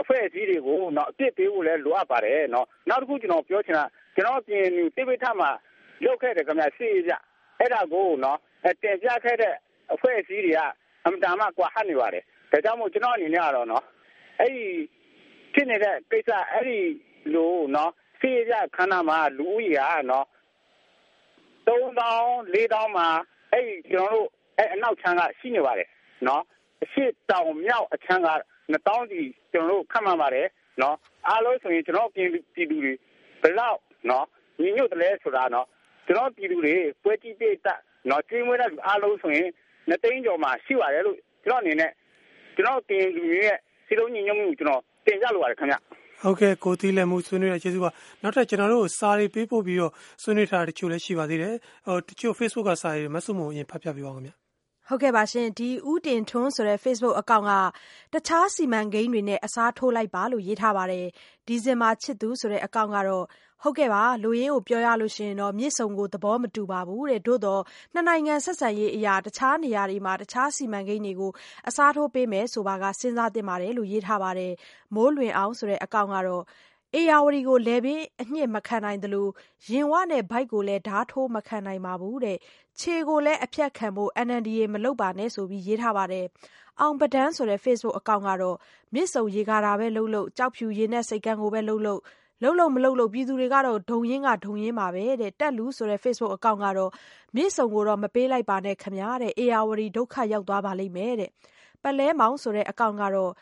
[0.00, 4.64] အဖွဲ့အစည်းတွေကိုနော်အပြစ်ပေးဖို့လည်းလိုအပ်ပါတယ်နော်နောက်တစ်ခုကျွန်တော်ပြောချင်တာကျွန်တော်ပြင်
[4.96, 5.50] တိပိထမှာ
[6.04, 7.12] လောက်ခဲ့တယ်ခင်ဗျစီရ
[7.58, 8.38] အဲ့ဒါကိုနော်
[8.82, 9.54] တင်ပြခဲ့တဲ့
[9.94, 10.60] အဖွဲ့အစည်းတွေက
[11.04, 12.24] အမှန်တမ်းကွာဟနေပါတယ်
[12.54, 13.84] ဒါကြောင့်မို့ကျွန်တော်အနေနဲ့ကတော့နော်
[14.40, 14.66] အဲ့ဒီ
[15.54, 16.78] ဖြစ်နေတဲ့ကိစ္စအဲ့ဒီ
[17.34, 20.26] လိုနော်စီရခန္ဓာမှာလူဦးရေကနော်
[21.66, 23.08] 3000 4000မှာ
[23.52, 25.88] အဲ့ဒီကျွန်တော်တို့အဲ့အနောက်ချမ်းကရှိနေပါတယ်
[26.28, 26.42] နော်
[26.82, 28.30] အရှိတောင်မြောက်အချမ်းက
[28.72, 29.20] 2000ဒီ
[29.52, 30.46] ကျွန်တော်တို့ခန့်မှန်းပါတယ်
[30.82, 30.96] နော်
[31.28, 32.92] အားလုံးဆိုရင်ကျွန်တော်ပြည်ပြည်သူတွေ
[33.42, 33.78] ဘလောက်
[34.10, 34.26] နော်
[34.60, 35.66] ညီညွတ်တယ်လဲဆိုတာနော်
[36.06, 37.78] ကျွန်တော်ပြည်သူတွေပွဲကြည့်ပြတ်
[38.10, 39.48] နော်ကျွေးမွေးတဲ့အားလုံးဆိုရင်
[39.88, 41.90] နှစ်သိန်းကျော်မှာရှိပါတယ်လို့ကျွန်တော်အနေနဲ့
[42.56, 43.56] ကျွန်တော်တင်လူတွေရဲ့
[43.86, 45.76] စီလုံးညီညွတ်မှုကျွန်တော်တင်ကြလိုပါတယ်ခင်ဗျ
[46.22, 47.90] ဟုတ်ကဲ့ကိုသီးလည်းမှုဆွေးနွေးရကျေးဇူးပါ
[48.22, 49.92] နောက်ထပ်ကျွန်တော်တို့စာတွေပေးပို့ပြီးတော့
[50.22, 51.54] ဆွေးနွေးထားတဲ့တချို့လည်းရှိပါသေးတယ်
[51.86, 54.32] ဟိုတချို့ Facebook ကစာတွေမဆုမုံအရင်ဖတ်ပြပေးပါဦးခင်ဗျ
[54.88, 57.52] ဟုတ်ကဲ့ပါရှင် ဒီဥတင်ထွန်းဆိုတဲ့ Facebook အကောင့်က
[58.14, 61.06] တခြားစီမံကိန်းတွေနဲ့ အစားထိုးလိုက်ပါလို့ ရေးထားပါတယ်
[61.46, 63.24] ဒီဇင်ဘာချစ်သူဆိုတဲ့ အကောင့်ကတော့
[63.62, 67.62] ဟုတ်ကဲ့ပါလူရင်းကို ပြောရလို့ရှိရင်တော့ မြစ်ဆုံကို သဘောမတူပါဘူးတဲ့ သို့တော့
[67.94, 71.32] နှစ်နိုင်ငံဆက်ဆံရေးအရာတခြားနေရာတွေမှာ တခြားစီမံကိန်းတွေကို
[71.68, 74.52] အစားထိုးပေးမယ်ဆိုပါက စဉ်းစားသင့်ပါတယ်လို့ ရေးထားပါတယ်
[74.94, 76.42] မိုးလွင်အောင်ဆိုတဲ့ အကောင့်ကတော့
[76.98, 79.26] ဧရာဝတီကိုလယ်ပင်းအညစ်မခံနိုင်သလို
[79.70, 82.38] ရင်ဝနဲ့ ဗိုက်ကိုလည်းဓားထိုးမခံနိုင်ပါဘူးတဲ့
[82.80, 86.26] ခြေကိုလည်း အဖြတ်ခံဖို့ NNDA မလုပ်ပါနဲ့ဆိုပြီး ရေးထားပါတယ်
[86.80, 88.56] အောင်ပဒန်းဆိုတဲ့ Facebook အကောင့်ကတော့
[88.94, 92.00] မြစ်ဆုံရေကာတာပဲလုပ်လို့ကြောက်ဖြူရေနဲ့စိတ်ကန်းကိုပဲလုပ်လို့
[92.42, 96.90] လုပ်လို့မလုပ်လို့ပြည်သူတွေကတော့ ဒုံရင်းက ဒုံရင်းပါပဲတဲ့ တက်လူ ဆိုတဲ့ Facebook အကောင့်ကတော့
[97.36, 101.30] မြစ်ဆုံကိုတော့ မပေးလိုက်ပါနဲ့ခမရတဲ့အေယာဝတီ ဒုက္ခရောက်သွားပါလိမ့်မယ်တဲ့
[101.82, 103.32] ပလဲမောင်ဆိုတဲ့ အကောင့်ကတော့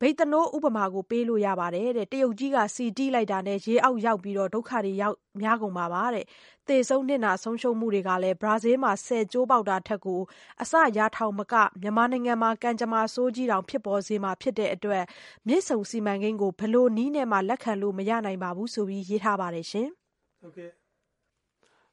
[0.00, 6.24] ဘိတ်တနိုး ဥပမာကို ပေးလို့ရပါတယ်တဲ့ တရုတ်ကြီးကစီတီးလိုက်တာနဲ့ ရေအောက်ရောက်ပြီးတော့ဒုက္ခတွေရောက်များကုန်ပါပါတဲ့
[6.68, 10.20] သေဆုံးနှစ်နာဆုံးရှုံးမှုတွေကလည်း ဘရာဇီးမှာဆယ်ကျိုးပေါက်တာထက်ကို
[10.62, 15.04] အစရထောင်မက မြန်မာနိုင်ငံမှာ ကံကြမ္မာဆိုးကြီးတောင် ဖြစ်ပေါ်စေမှာ ဖြစ်တဲ့အတွက်
[15.48, 19.88] မြစ်ဆုံစီမံကိန်းကိုဘလို့နီးနဲ့မှ လက်ခံလို့ မရနိုင်ပါဘူးဆိုပြီး ရေးထားပါတယ်ရှင်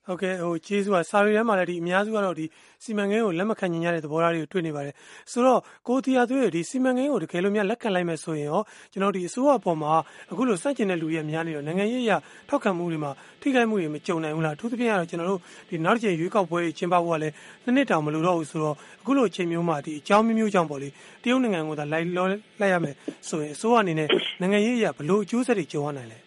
[0.08, 2.46] ဟုတ်ကဲ့ဟုတ်ကဲ့ဟိုကျေးဇူးကစာရီထဲမှာလည်းဒီအများစုကတော့ဒီ
[2.84, 4.94] စီမံကိန်းကိုလက်မခံညင်ရတဲ့သဘောထားတွေကိုတွေ့နေပါတယ်
[5.32, 9.94] ဆိုတော့ကိုတီယာသွေးရဲ့ဒီစီမံကိန်းကိုတကယ်လို့များလက်ခံလိုက်မယ်ဆိုရင်ရောကျွန်တော်ဒီအစိုးရအပေါ်မှာ
[10.32, 12.12] အခုလိုစန့်ကျင်တဲ့လူတွေများနေတော့နိုင်ငံရေးအရ
[12.50, 15.40] ထောက်ခံမှုတွေမှာထိခိုက်မှုတွေမကြုံနိုင်ဘူးလားအထူးသဖြင့်ကတော့ကျွန်တော်တို့
[15.70, 20.90] ဒီနောက်တစ်ချိန်ရွေးကောက်ပွဲကျင်းပဖို့ကလည်းနှစ်နှစ်တောင်မလိုတော့ဘူးဆိုတော့အခုလိုအချိန်မျိုးမှာဒီအကြောင်းမျိုးမျိုးကြောင့်ပေါ့လေ
[21.24, 22.96] တရုတ်နိုင်ငံကသာလိုက်လောလိုက်ရမယ်
[23.28, 24.10] ဆိုရင်အစိုးရအနေနဲ့
[24.42, 26.25] နိုင်ငံရေးအရဘလို့အကျိုးဆက်တွေကြုံရနိုင်လဲအာ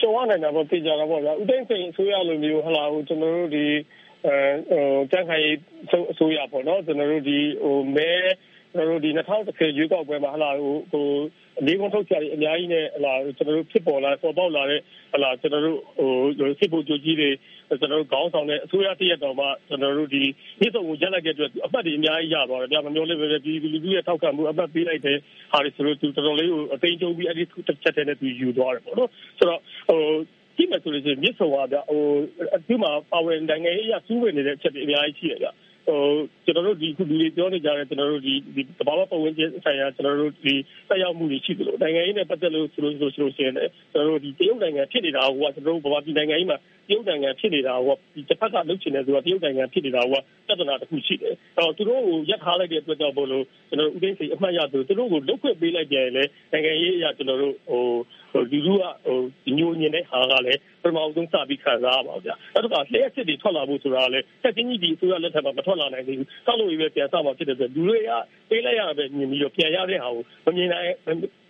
[0.00, 3.66] ကြုံရနိုင်တာပေါ့သိကြတာပေါ့ဗျာဥတိုင်းစိန်အစိုးရလိုမျိုးဟလာဟိုကျွန်တော်တို့ဒီ
[4.26, 4.38] အဲ
[4.70, 5.46] ဟိုတန်ခိုင်
[6.12, 8.10] အစိုးရပေါ့နော်ကျွန်တော်တို့ဒီဟိုမဲ
[8.74, 11.06] ကျွန်တော်တို့ဒီ2010ရွေးကောက်ပွဲမှာဟလာဟိုဟို
[11.66, 14.80] လေးကုန်းထုတ်ချာတွေအများကြီးနဲ့ဟလာကျွန်တော်တို့ဖြစ်ပေါ်လာပေါ်ပေါက်လာတဲ့
[15.12, 17.30] ဟလာကျွန်တော်တို့ဟိုစစ်ဖို့ကြိုကြီးတွေ
[17.80, 20.22] ကျွန်တော်တို့ခေါင်းဆောင်တဲ့အစိုးရတရက်တော်မှကျွန်တော်တို့ဒီ
[20.60, 25.16] နေ့ဆုံးကိုရက်လိုက်တဲ့အတွက်အပတ်တွေအများကြီးရသွားတယ်ဗျာမမျိုးလေးပဲပြည်သူလူထုရဲ့ထောက်ခံမှုအပတ်ပေးလိုက်တဲ့
[25.52, 30.00] ဟာတွေဆိုလို့သူတော်တော်လေးကိုအသိကျုံပြီးအဲ့ဒီတစ်ချက်တည်းနဲ့သူယူသွားတယ်ပေါ့နော်ဆိုတော့ဟို
[30.56, 32.02] ကြည့်မယ်ဆိုလို့ရှိရင်မြစ်ဆုံကဗျဟို
[32.56, 35.48] အခုမှပါဝင်နိုင်ငံရေးအရစူးဝင်နေတဲ့အချက်တွေအများကြီးရှိတယ်ဗျ
[35.86, 36.00] ဟို
[36.44, 40.54] ကျွန်တော်တို့ဒီခုဒီပြောနေကြတဲ့ကျွန်တော်တို့ဒီဒီတဘာဝပတ်ဝန်းကျင်ဆိုင်ရာကျွန်တော်တို့ဒီ
[40.88, 57.84] ဆက်ရောက်မှုတွေရှိသလိုနိုင်ငံရေးနဲ့ပတ်သက်လို့ဆိုလို့ဆိုလို့ရှိရင်လည်းကျွန်တော်တို့ဒီတရုတ်နိုင်ငံဖြစ်နေတာဟိုကကျွန်တော်တို့ဗမာပြည်နိုင်ငံကြီးမှာတရုတ်နိုင်ငံဖြစ်နေတာဟိုဒီတစ်ဖက်ကလုပ်ချင်တယ်ဆိုတာတရုတ်နိုင်ငံဖြစ်နေတာဟိုကပြဿနာတစ်ခုရှိတယ်အဲ့တော့သူတို့ကိုရက်ထားလိုက်တဲ့အတွက်ကြောင့်ဘလို့ကျွန်တော်တို့ဥဒိစိအမှတ်ရသူသူတို့ကိုလုတ်ခွင့်ပေးလိုက်ကြရင်လည်းနိုင်ငံရေးအရာကျွန်တော်တို့ဟို
[58.52, 59.18] လူလူကဟို
[59.58, 68.10] ညိုညင်တဲ့ဟာကလည်းပထမဆုံးစပြီးခံစားရပါဗျာအဲ့တော့လျှက်စစ်တွေထွက်လာဖို့ဆိုတာလည်းတက်ချင်းကြီးဒီအစိုးရလက်ထက်မှာမထွက်လာနိုင်သေးဘူးစောက်လို့ပဲပြန်စမှာဖြစ်တဲ့အတွက်လူတွေက
[68.50, 70.88] ပေးလိုက်ရပဲမြင်ပြီးတော့ပြန်ရတဲ့ဟာကိုမမြင်နိုင်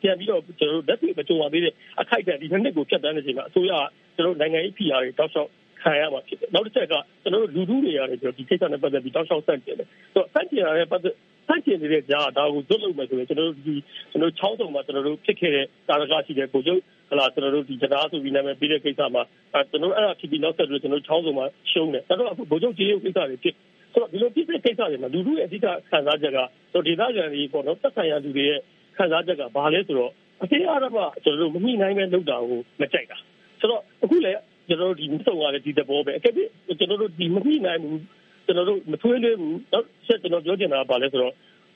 [0.03, 3.83] ပြန်ပြီးတော့ကျွန်တော်တို့လက်တွေ့မကြုံရသေးတဲ့အခိုက်အတန့်ဒီနှစ်ကိုဖြတ်တန်းနေချိန်မှာအစိုးရက
[4.17, 5.51] ကျွန်တော်နိုင်ငံရေးဖိအားတွေတောက်လျှောက်
[5.83, 11.15] ခံရမှာဖြစ်တယ်နောက်တစ်ချက်ကကျွန်တော်တို့လူထုတွေရတယ်ကျွန်တော်ဒီကိစ္စနဲ့ပတ်သက်ပြီးတောက်လျှောက်ဆန့်ကျင်တယ်ဆိုတော့ဆန့်ကျင်ရတဲ့ပတ်သက်
[11.47, 13.75] ဆန့်ကျင်နေတဲ့ကြားဒါကိုဇွတ်လုပ်မယ်ဆိုရင်ကျွန်တော်တို့ဒီ
[14.11, 16.81] ကျွန်တော်ချောင်းစုံမှာကျွန်တော်တို့ဖြစ်ခဲ့တဲ့ကာရကရှိတဲ့ကိုကျုပ်
[17.11, 19.23] ဟလာကျွန်တော်တို့ဒီတရားဆိုပြီးနာမည်ပေးတဲ့ကိစ္စမှာ
[19.71, 23.55] ကျွန်တော်အဲ့ဒါဖြစ်ပြီးနောက်ဆက်တွဲကျွန်တော်ချောင်းစုံမှာရှုံးတယ်ဒါတော့အခုဘိုလ်ချုပ်ကြီးရုပ်ကိစ္စတွေဖြစ်
[23.93, 26.39] ဆိုတော့ဒီလိုဖြစ်တဲ့ကိစ္စတွေမှာလူထုရဲ့အဓိကခံစားချက်က
[26.73, 28.61] ဆိုဒေသခံတွေပေါ့နော်သက်ဆိုင်ရာလူတွေရဲ့
[28.97, 30.93] ခံစားချက်ကဘာလဲဆိုတော့အသေးအားတော့
[31.25, 33.17] ကျွန်တော်တို့မမိနိုင်ပဲလုပ်တာကိုမကြိုက်တာ
[33.61, 36.33] ဆိုတော့အခုလည်းကျွန်တော်တို့ဒီမစုံရတဲ့ဒီသဘောပဲအကယ်၍
[36.79, 38.01] ကျွန်တော်တို့ဒီမမိနိုင်ဘူး
[38.47, 41.33] ကျွန်တော်တို့မထွေးလွှဲဘူးနောက် ဆက်ကျွန်တော်ပြောချင်တာကဘာလဲဆိုတော့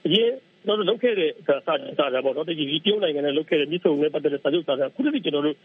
[0.06, 0.30] အရင်
[0.66, 1.74] ကျွန်တော်တို့လုပ်ခဲ့တဲ့စာစာ
[2.12, 5.56] စာပေါ့နော်ဒီဒီပြုံးနိုင်ငံနဲ့လုပ်ခဲ့တဲ့မြစ်ဆုံနဲ့ပတ်သက်တဲ့စာချုပ်စာစာခုတည်းကျွန်တော်တို့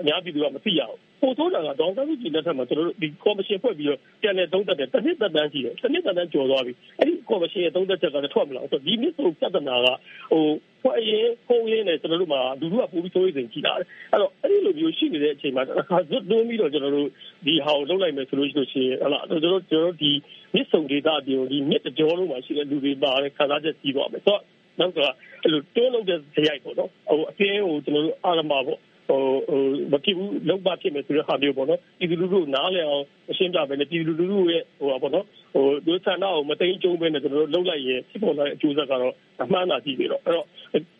[0.00, 9.86] အများပြည်သူကမသိရအောင်ပို့ဆိုးတာကဒေါန်ဆန်းစုကြည်လက်ထက်မှာကျွန်တော်တို့ဒီကော်မရှင်ဖွဲ့ပြီးတော့ပြန်လည်သုံးသပ်တယ်တစ်နှစ်သက်တမ်းရှိတယ်တစ်နှစ်သက်တမ်းကျော်သွားပြီအဲ့ဒီကော်မရှင်ရဲ့သုံးသပ်ချက်ကလည်းထွက်မလာဘူးဆိုတော့ဒီမြစ်ဆုံပြဿနာက
[10.32, 10.44] ဟို
[10.82, 17.08] ဖွဲ့ရင်ဖုံးရင်းနဲ့ကျွန်တော်တို့မှာလူလူကပို့ပြီးဆိုးရည်ကြည့်လာတယ်အဲ့တော့အဲ့ဒီလိုမျိုးရှိနေတဲ့အချိန်မှာအခါဇွတ်တွန်းပြီးတော့ကျွန်တော်တို့
[17.46, 20.12] ဒီဟာကိုလုပ်လိုက်မယ်ဆိုလို့ရှိရင်ဟလာကျွန်တော်တို့ကျွန်တော်တို့ဒီ
[20.54, 24.42] မြစ်ဆုံဒေသအပြင်ဒီမြစ်တကြောလုံးမှာရှိတဲ့လူတွေပါတဲ့ခါစားချက်ကြီးပါမယ်ဆိုတော့
[24.80, 24.98] နောက်က
[25.42, 29.60] အဲ့လိုတွန်းလုပ်တဲ့ဇယိုက်ပေါ့နော်ဟိုအပြင်းကိုကျွန်တော်တို့အာရမပေါ့ ဟိုဟို
[29.92, 40.46] မဖြစ်ဘူးလောက်ပါဖြစ်မယ်ဆိုတဲ့ဟာမျိုးပေါ့နော်ပြည်သူလူထုနားလည်အောင်အရှင်းပြပဲနဲ့ပြည်သူလူထုရဲ့ဟိုပါပေါ့နော်ဟိုဒုဆန္ဒကိုမသိကျုံးပဲနဲ့ကျွန်တော်တို့လောက်လိုက်ရင်ဖြစ်ပေါ်လာတဲ့အကျိုးဆက်ကတော့အမှန်အကြည့်ပြီးတော့အဲ့တော့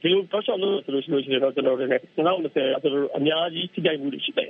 [0.02, 2.36] ဒီလိုတော့ရှော့လို့ဆိုလို့ရှိလို့ရှိရင်တော့ကျွန်တော်တို့လည်း2020ကျွန်တော်
[2.94, 4.48] တို့အများကြီးထိခိုက်မှုတွေရှိတယ်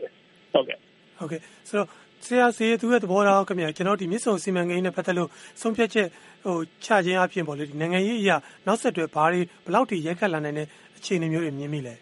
[0.53, 0.79] ဟုတ်ကဲ့
[1.19, 1.89] ဟုတ်ကဲ့ဆိုတော့
[2.27, 5.29] ဆရာစီသူရဲ့သဘောထားခင်ဗျာကျွန်တော်ဒီမြစ်ဆုံစီမံကိန်းနဲ့ပတ်သက်လို့
[5.61, 6.09] ဆုံးဖြတ်ချက်
[6.45, 10.67] ဟိုချခြင်းအဖြစ်ပေါ့လေဒီနိုင်ငံရေးအရာနောက်ဆက်တွဲဘာတွေဘယ်လောက်ထိရိုက်ခတ်လာနိုင်တဲ့
[10.97, 11.95] အခြေအနေမျိုးတွေမြင်မိလဲ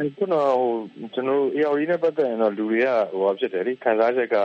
[0.00, 4.36] ခုနဟိုကျွန်တော်တို့ ARD နဲ့ပတ်သက်ရင်တော့လူတွေကဟိုဖြစ်တယ်လေခံစားချက်က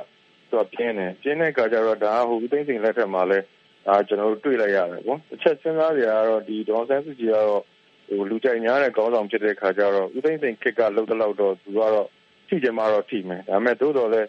[0.49, 3.39] သူကပြင်းတယ်ပြင်းတဲ့အခါကျတော့ဒါဟိုဥသိမ်းစိန်လက်ထက်မှာလဲ
[3.87, 7.63] အာကျွန်တော်တို့တွေ့လိုက်ရတယ်ပေါ့တစ်ချက်စဉ်းစားကြရတော့ဒီဒေါ်ဆန်းစုကြည်ကတော့
[8.09, 12.07] ဟိုလူကြိုက်များတဲ့ကောင်းဆောင်ဖြစ်တဲ့အခါကျတော့ဥသိမ်းစိန်ခက်ကလှုပ်တဲ့လောက်တော့သူကတော့
[12.47, 14.21] ထိကြမှာတော့ထိမယ်ဒါပေမဲ့သို့တော်လဲ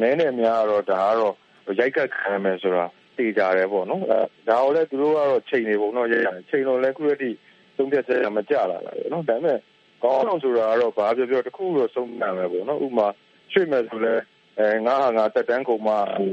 [0.00, 1.34] နဲနဲ့များတော့ဒါကတော့
[1.78, 2.84] ရိုက်ကတ်ခံရမယ်ဆိုတာ
[3.16, 7.30] သိကြတယ်ပေါ့နော်အဲဒါကိုလည်းသူတို့ကတော့ချိန်နေပုံတော့ရရတယ်ချိန်လို့လည်းခုရတိ
[7.76, 9.58] သုံးဖြတ်ချက်မကြလာတာပဲနော်ဒါပေမဲ့
[10.04, 13.08] ကောင်းအောင်ဆိုတာကတော့ဘာပြောပြောတခုတော့ဆုံးနိုင်မယ်ပေါ့နော်ဥမာ
[13.52, 14.14] ရွှေ့မယ်ဆိုလဲ
[14.58, 16.30] အဲငါဟာငါတက်တန်းကုန်မှဟို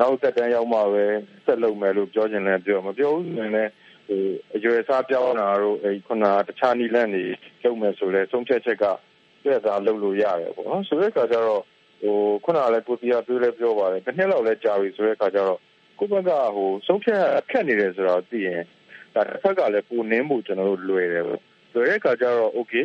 [0.00, 1.04] နောက်တက်တန်းရောက်မှပဲ
[1.44, 3.70] ဆက်လုပ်မယ်လို့ပြောချင်လဲပြောမပြောဘူးဆိုရင်လည်း
[4.08, 4.20] ဟို
[4.54, 7.24] အရွယ်စားပြောင်းတာတို့အဲခုနတခြားနီလန့်နေ
[7.62, 8.84] လုပ်မယ်ဆိုလဲဆုံးဖြတ်ချက်က
[9.42, 11.62] ပြည့်စားလုပ်လို့ရတယ်ပေါ့နော်ဆိုတဲ့အခါကျတော့
[12.02, 15.60] ဟိုခုနကလည်းကိုတီယာပြောလဲပြောပါတယ်တစ်နှစ်လောက်လဲကြာပြီဆိုတဲ့အခါကျတော့
[15.98, 18.60] ကိုဘက်ကဟိုဆုံးဖြတ်ခက်နေတယ်ဆိုတော့သိရင်
[19.14, 21.40] ဒါတစ်ဖက်ကလည်းပုံနှင်းဖို့ကျွန်တော်တို့လွယ်တယ်ပေါ့
[21.74, 22.84] လွယ်တဲ့အခါကျတော့ okay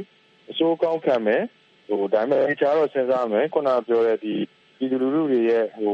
[0.50, 1.44] အစိုးကောင်းခံမယ်
[1.88, 4.34] ဟိုဒါပေမဲ့အခြားတော့စဉ်းစားမယ်ခုနပြောတဲ့ဒီ
[4.78, 5.94] ဒီလူလူတွေရဲ့ဟို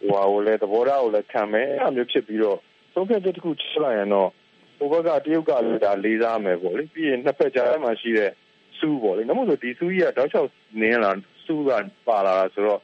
[0.00, 2.58] ဟိုဟာကိုလည်းသဘောထားကိုလည်းခံမယ်အဲ့လိုမျိုးဖြစ်ပြီးတော့
[2.94, 4.30] သုံးဖြတ်ချက်တစ်ခုချလိုက်ရင်တော့
[4.78, 8.30] ဟိုဘက်ကတရုတ်ကလည်းဒါလေးစားမယ်ပေါ့လေပြီးရင်နှစ်ဖက်ကြားမှာရှိတဲ့
[8.78, 10.48] စူးပေါ့လေနောက်မှဆိုဒီစူးကြီးကတောက်ချောက်
[10.80, 11.10] နင်းလာ
[11.44, 11.70] စူးက
[12.08, 12.80] ပါလာတာဆိုတော့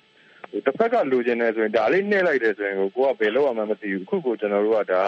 [0.50, 5.02] ဟိုတစ်ဖက်ကလူကျင်နေဆိုရင်ဒါလေးနှဲ့လိုက်တယ်ဆိုရင်ကိုကဘယ်လောက်မှမသိဘူးအခုကိုကျွန်တော်တို့ကဒါ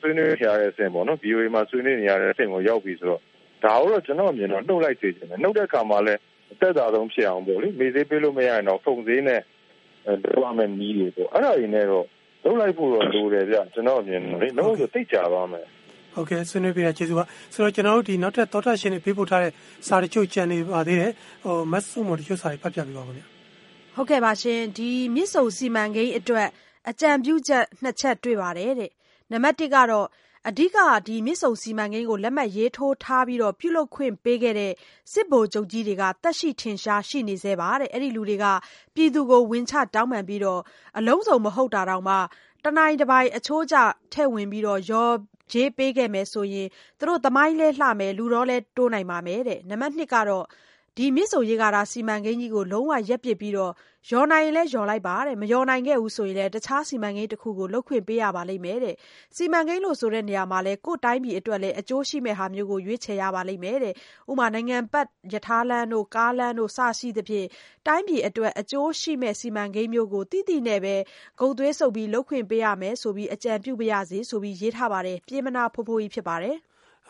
[0.00, 3.22] ဆွေးနွေးရတဲ့အဆင့်ပေါ့နော် VOA မှာဆွေးနွေးနေရတဲ့အဆင့်ကိုရောက်ပြီဆိုတော့
[3.64, 6.20] ဒါတော့ကျွန်တော်အမြင်တော့နှုတ်လိုက်သေးတယ်နှုတ်တဲ့အခါမှာလည်း
[6.52, 9.40] အသက်သာဆုံးဖြစ်အောင်ပေါ့လေမေးသေးပေးလို့မရရင်တော့ဖုန်သေးနဲ့
[10.34, 12.06] တော့မယ်နီးတွေပေါ့အဲ့ဒါတွေနဲ့တော့
[12.44, 15.66] လုံးလိုက်ဖို့တော့လိုတယ်ဗျကျွန်တော်အမြင်လေလုံးဆိုတိတ်ကြပါမယ်
[16.14, 19.52] ဟုတ်ကဲ့ဆွေးနွေးပြတာကျေးဇူးပါဆိုတော့ကျွန်တော်တို့ဒီနောက်ထပ်သောတာရှင်တွေပေးပို့ထားတဲ့
[19.86, 21.12] စာတချို့ကြံနေပါသေးတယ်
[21.44, 23.22] ဟိုမတ်ဆုမတချို့စာတွေဖတ်ပြပေးပါဦးခင်ဗျ
[23.94, 26.48] ဟုတ်ကဲ့ပါရှင်ဒီမြစ်ဆုံစီမံကိန်းအတွက်
[26.90, 28.90] အကြံပြုချက်နှစ်ချက်တွေ့ပါတယ်တဲ့
[29.32, 30.06] နံပါတ်1ကတော့
[30.48, 34.72] အဓိကဒီမြစ်ဆုံစီမံကိန်းကို လက်မှတ်ရေးထိုးထားပြီး ပြုလုပ်ခွင့်ပေးခဲ့တဲ့
[35.12, 38.46] စစ်ဗိုလ်ချုပ်ကြီးတွေက သက်ရှိထင်ရှား ရှိနေဆဲပါတဲ့ အဲ့ဒီလူတွေက
[38.94, 40.60] ပြည်သူကို ဝင်ချတောင်းပန်ပြီးတော့
[40.98, 42.16] အလုံးစုံ မဟုတ်တာတောင်မှ
[42.64, 43.76] တနိုင်တပိုင် အချိုးကျ
[44.12, 45.10] ထည့်ဝင်ပြီးတော့ရော
[45.52, 50.44] ဂျေးပေးခဲ့မယ်ဆိုရင် သူတို့ သမိုင်းလဲလှမယ် လူတော့လဲတိုးနိုင်ပါမယ်တဲ့ နံပါတ်2ကတော့
[51.02, 53.72] ဒီမြစ်ဆုံရေကာတာ စီမံကိန်းကြီးကို လုံးဝရပ်ပစ်ပြီးတော့
[54.08, 58.96] လျော်နိုင်ရင်လည်း လျော်လိုက်ပါတဲ့မလျော်နိုင်ခဲ့ဘူးဆိုရင်လည်း တခြားစီမံကိန်းတစ်ခုကို လုပ်ခွင့်ပေးရပါလိမ့်မယ်တဲ့
[59.36, 63.94] စီမံကိန်းလို့ ဆိုတဲ့နေရာမှာလည်း ကိုယ်တိုင်းပြည်အတွက်လည်း အကျိုးရှိမဲ့ဟာမျိုးကို ရွေးချယ်ရပါလိမ့်မယ်တဲ့
[64.30, 67.46] ဥမာ နိုင်ငံပတ်ယထာလန်းတို့ ကားလန်းတို့ စရှိသဖြင့်
[67.86, 70.96] တိုင်းပြည်အတွက် အကျိုးရှိမဲ့စီမံကိန်းမျိုးကိုတိတိနဲ့ပဲ
[71.40, 76.56] ဂုံသွေးဆုပ်ပြီး လုပ်ခွင့်ပေးရမယ်ဆိုပြီး အကြံပြုပါရစေဆိုပြီး ရေးထားပါတယ်ပြေမနာဖိုးဖိုးကြီး ဖြစ်ပါတယ်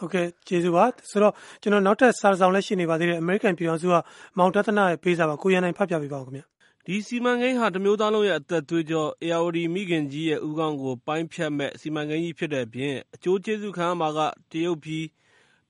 [0.01, 3.95] ဟုတ်ကဲ့ကျေးဇူးပါဆိုတော့ကျွန်တော်နောက်ထပ်စာဆောင်လည်းရှိနေပါသေးတယ်အမေရိကန်ပြည်တော်စုက
[4.39, 6.43] မောင်တသနာရဲ့ပေးစာပါကိုရန်နိုင်ဖတ်ပြပေးပါဦးခင်ဗျ
[6.87, 14.21] ဒီစီမံကိန်းဟာတမျိုးသားလုံးရဲ့အသက်သွေးကြောအေယာဝတီမိခင်ကြီးရဲ့ဥကောင်းကိုပိုင်းဖြတ်မဲ့စီမံကိန်းကြီးဖြစ်တဲ့အပြင်အကျိုးကျေးဇူးခံရမှာက
[14.53, 15.05] တရုတ်ပြည်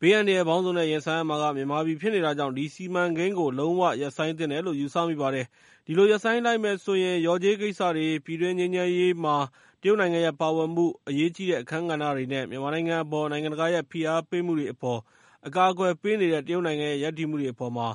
[0.01, 5.47] ဘေးအန္တရာယ်ပေါင်းစုံနဲ့ရင်ဆိုင်ရမှာကမြန်မာပြည်ဖြစ်နေတာကြောင့်ဒီစီမံကိန်းကိုလုံးဝရပ်ဆိုင်းသင့်တယ်လို့ယူဆမိပါတယ်။
[5.87, 9.37] ဒီလိုရပ်ဆိုင်းလိုက်မယ်ဆိုရင်ရော်ကြေးကိစ္စတွေပြည်တွင်းငြိမ်းချမ်းရေးမှာ
[9.83, 14.99] တရုတ်နိုင်ငံရဲ့ ပါဝင်မှု အရေးကြီးတဲ့ အခန်းကဏ္ဍတွေနဲ့ မြန်မာနိုင်ငံအပေါ် နိုင်ငံတကာရဲ့ ဖိအားပေးမှုတွေအပေါ်
[15.47, 17.89] အကာအကွယ်ပေးနေတဲ့ တရုတ်နိုင်ငံရဲ့ ရပ်တည်မှုတွေအပေါ်မှာ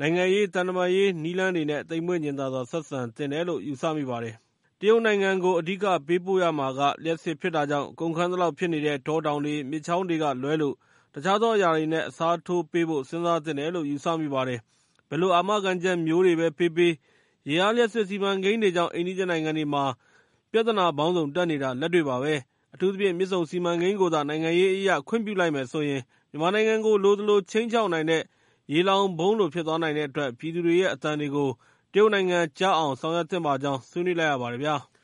[0.00, 4.34] နိုင်ငံရေး၊သံတမန်ရေး နည်းလမ်းတွေနဲ့ သိမ်မွေ့ညင်သာစွာ ဆက်ဆံသင့်တယ်လို့ ယူဆမိပါတယ်။
[4.80, 10.74] တရုတ်နိုင်ငံကို အဓိကပေးပို့ရမှာက လျှပ်စစ်ဖြစ်တာကြောင့် ကုန်ခမ်းသလောက်ဖြစ်နေတဲ့ တောတောင်တွေ၊မြစ်ချောင်းတွေကလွဲလို့
[11.14, 14.60] တခြားသောအရာတွေနဲ့ အစားထိုးပေးဖို့ စဉ်းစားသင့်တယ်လို့ ယူဆမိပါတယ်။
[15.08, 16.92] ဘယ်လိုအာမခံချက်မျိုးတွေပဲပေးပေး
[17.48, 19.84] ရေအားလျှပ်စစ်စီမံကိန်းတွေကြောင့် အိမ်နီးချင်းနိုင်ငံတွေမှာ
[20.54, 22.34] ပြဿနာပေါင်းစုံတက်နေတာ လက်တွေ့ပါပဲ။
[22.74, 28.22] အထူးသဖြင့် မြစ်ဆုံစီမံကိန်းကိုသာ နိုင်ငံရေးအရ ခွင့်ပြုလိုက်မယ်ဆိုရင် မြန်မာနိုင်ငံကို လိုသလို ခြိမ်းခြောက်နိုင်တဲ့
[28.72, 31.48] ရေလောင်းဗုံးလို ဖြစ်သွားနိုင်တဲ့အတွက် ပြည်သူတွေရဲ့ အသံတွေကို
[31.92, 34.76] တရုတ်နိုင်ငံကြားအောင် ဆောင်ရွက်သင့်ပါကြောင်း ဆွေးနွေးလိုက်ရပါတယ်ဗျာ။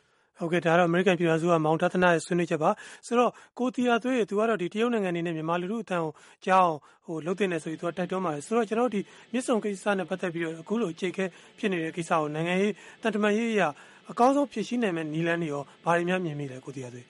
[0.40, 2.70] ဟုတ်ကဲ့ ဒါကတော့ အမေရိကန် ပြည်ထောင်စုက မောင်တသနာရဲ့ ဆွေးနွေးချက်ပါ
[3.06, 6.12] ဆိုတော့ ကိုတီယာသွေးသူကတော့ဒီတရုတ်နိုင်ငံနေနဲ့ မြန်မာလူထုအတန်းကို
[6.46, 9.00] ကြားအောင်ဟိုလှုပ်တင်နေဆိုပြီးသူကတိုက်တွန်းပါတယ် ဆိုတော့ ကျွန်တော်ဒီ
[9.32, 11.24] မြစ်ဆုံကိစ္စနဲ့ ပတ်သက်ပြီးတော့ အခုလိုအခြေခဲ
[11.58, 13.68] ဖြစ်နေတဲ့ ကိစ္စကို နိုင်ငံရေးတန်တမာရေးအရာ
[14.10, 17.06] အကောင်းဆုံးဖြည့်ရှင်းနိုင်မယ့်နည်းလမ်းတွေရောဘာတွေများမြင်မိလဲကိုတီယာသွေး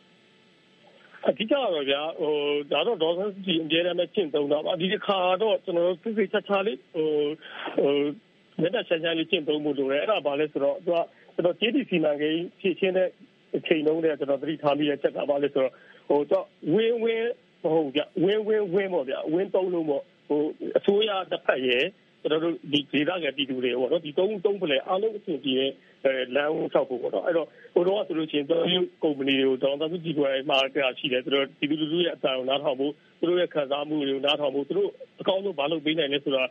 [1.28, 2.34] အဓိကတော့ဗျာဟို
[2.72, 7.08] ဒါတော့ဒေါ်ဆန်းစုကြည်အများနဲ့ကျင့်သုံးတာပါဒီတစ်ခါတော့ကျွန်တော်တို့သိသိချာချာလေးဟို
[7.76, 7.92] ဟို
[8.62, 10.98] လက်သက်ချာချာလေးကျင့်သုံးမှုလိုတယ်အဲ့ဒါဘာလဲဆိုတော့သူက
[11.34, 13.08] ကျွန်တော် JDC မှန်ကြီးဖြည့်ချင်းတဲ့
[13.56, 15.72] အချိန်လုံးနဲ့ကျွန်တော်သတိထားမိတဲ့ချက်ကဘာလဲဆိုတော့
[16.08, 17.32] ဟိုတော့ဝင်းဝင်း
[17.62, 20.40] မဟုတ်ဗျဝင်းဝင်းဝင်းပေါ့ဗျဝင်းသုံးလုံးပေါ့ဟို
[20.78, 21.84] အစိုးရတစ်ဖက်ရဲ့
[22.22, 25.70] ကျွန်တော်တို့ဒီဒေသကပြည်သူတွေပေါ့နော်ဒီသုံးသုံးပလဲအားလုံးအဆင်ပြေတဲ့
[26.36, 30.58] လမ်းဦးဆောက်ဖို့ပေါ့နော်အဲ့တော့ဟိုတော့ဆိုလို့ရှိရင်တော်ရုပ်ကုမ္ပဏီတွေကိုတောင်းတကြည့်ကြရမှာ
[30.98, 36.44] ရှိတယ်သူတို့ဒီလူလူရဲ့အတန်ကိုနားထောင်ဖို့သူတို့ရဲ့ခံစားမှုတွေကိုနားထောင်ဖို့သူတို့အကောင်းဆုံးမလုပ်ပေးနိုင်လဲဆိုတာ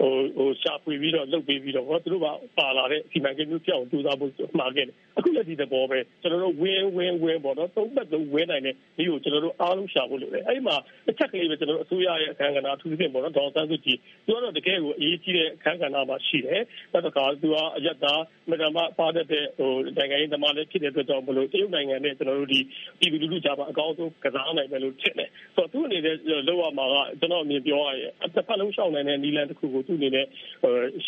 [0.00, 2.26] ဟိုဟိုရှာဖွေပြီးတော့လုပ်ပေးပြီးတော့ဟောသူတို့က
[2.58, 22.60] ပါလာတဲ့စီမံကိန်းမျိုးပြောင်းတူစားဖို့မှာခဲ့တယ်အခုလည်းဒီသဘောပဲကျွန်တော်တို့ဝင်းဝင်းဝင်းပေါ့နော်သုံးဘက်လုံးဝင်းနိုင်တဲ့ဒီကိုကျွန်တော်တို့အားလုံးရှာဖို့လိုတယ်အဲ့ဒီမှာတစ်ချက်ကလေးပဲကျွန်တော်တို့အစိုးရရဲ့အခမ်းကဏ္ဍအထူးသဖြင့်ပေါ့နော်ဒေါ်စန်းစုကြည်သူကတော့တကယ်ကိုအရေးကြီးတဲ့အခမ်းကဏ္ဍမှာရှိတယ်နောက်တစ်ခါသူကအယက်သားမဒမပါတဲ့ဟိုနိုင်ငံရေးသမားလည်းဖြစ်တဲ့အတွက်ကြောင့်မလို့တရုတ်နိုင်ငံနဲ့ကျွန်တော်တို့ဒီ
[22.98, 26.16] ပြည်သူလူထုကြားမှာအကောင်းဆုံးကစားနိုင်မယ်လို့ထင်တယ်ဆိုတော့သူအနေနဲ့
[26.48, 30.26] လောက်ရမှာကကျွန်တော်အမြင်ပြောရရင်တစ်ဖက်လုံးရှောင်နိုင်တဲ့နီလန်တစ်ခုကိုသူ့အနေနဲ့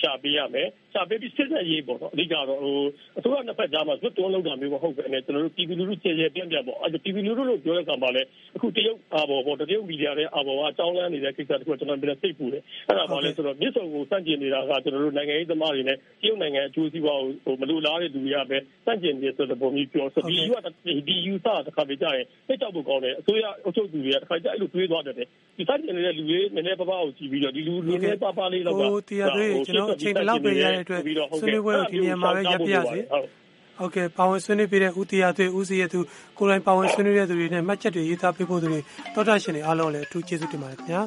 [0.01, 2.79] ရှာပေးရမယ်ရှာပေးပြီးစစ်ဆက်ရေးပေါ့နော်အဓိကတော့ဟို
[3.19, 8.23] အစိုးရနှစ်ဖက်ကြားမှာဇွတ်တွန်းလောက်တာမျိုးမဟုတ်ပဲနဲ့ကျွန်တော်တို့ပြည်သူလူထုကျေကျေပြန့်ပြန့်ပေါ့အဲပြည်သူလူထုလို့ပြောတဲ့ကံပါလဲ
[8.57, 20.59] အခုတရုတ်အာဘော်ပေါ့တရုတ်မီဒီယာရဲ့အာဘော်ကအကြောင်းလန်းနေတဲ့ကိစ္စတခုကျွန်တော်ပြန်စိတ်ပူတယ်အဲ့ဒါပါလဲဆိုတော့မြစ်ဆုံကိုစန့်ကျင်နေတာကကျွန်တော်တို့နိုင်ငံရေးသမားတွေနဲ့တရုတ်နိုင်ငံအကျိုးစီးပွားကိုဟိုမလိုလားတဲ့လူတွေကပဲစန့်ကျင်နေဆိုတဲ့ပုံမျိုးပြောဆိုဒီယူက
[21.09, 25.25] ဒီယူဆတစ်ခါပြကြရင်စိတ်ကြောက်ဖို့ကောင်းတယ်အစိုးရအုပ်ချုပ်သူတွေကတစ်ခါကြအဲ့လိုတွေးသွားတယ်ဒီ
[25.69, 31.03] စန့်ကျင်နေတဲ့လူတွေနည်းနည်းပါးပါးကိုကြည့်ပြီးတော့ဒီလူလူနည်းပါးပါးလေးတော့ဟိုတရားတွေကျွန်တော်အချိန်ဘယ်လောက်ပဲရတဲ့အတွက်
[31.41, 33.01] ဆွေးနွေးပွဲကိုဒီနေရာမှာပဲရပ်ပြရစေ
[33.79, 36.01] ဟုတ်ကဲ့ပါဝင်ဆွေးနွေးပေးတဲ့ဦးတရားသွေးဦးစီရဲ့သူ
[36.39, 38.81] ကိုယ်တိုင်ပါဝင်ဆွေးနွေးတဲ့သူတွေနဲ့မှတ်ချက်တွေရေးသားပေးဖို့သူတွေ
[39.15, 41.03] တောတာရှင်တွေအားလုံးလည်းအထူးကျေးဇူးတင်ပါတယ်ခင်ဗျာ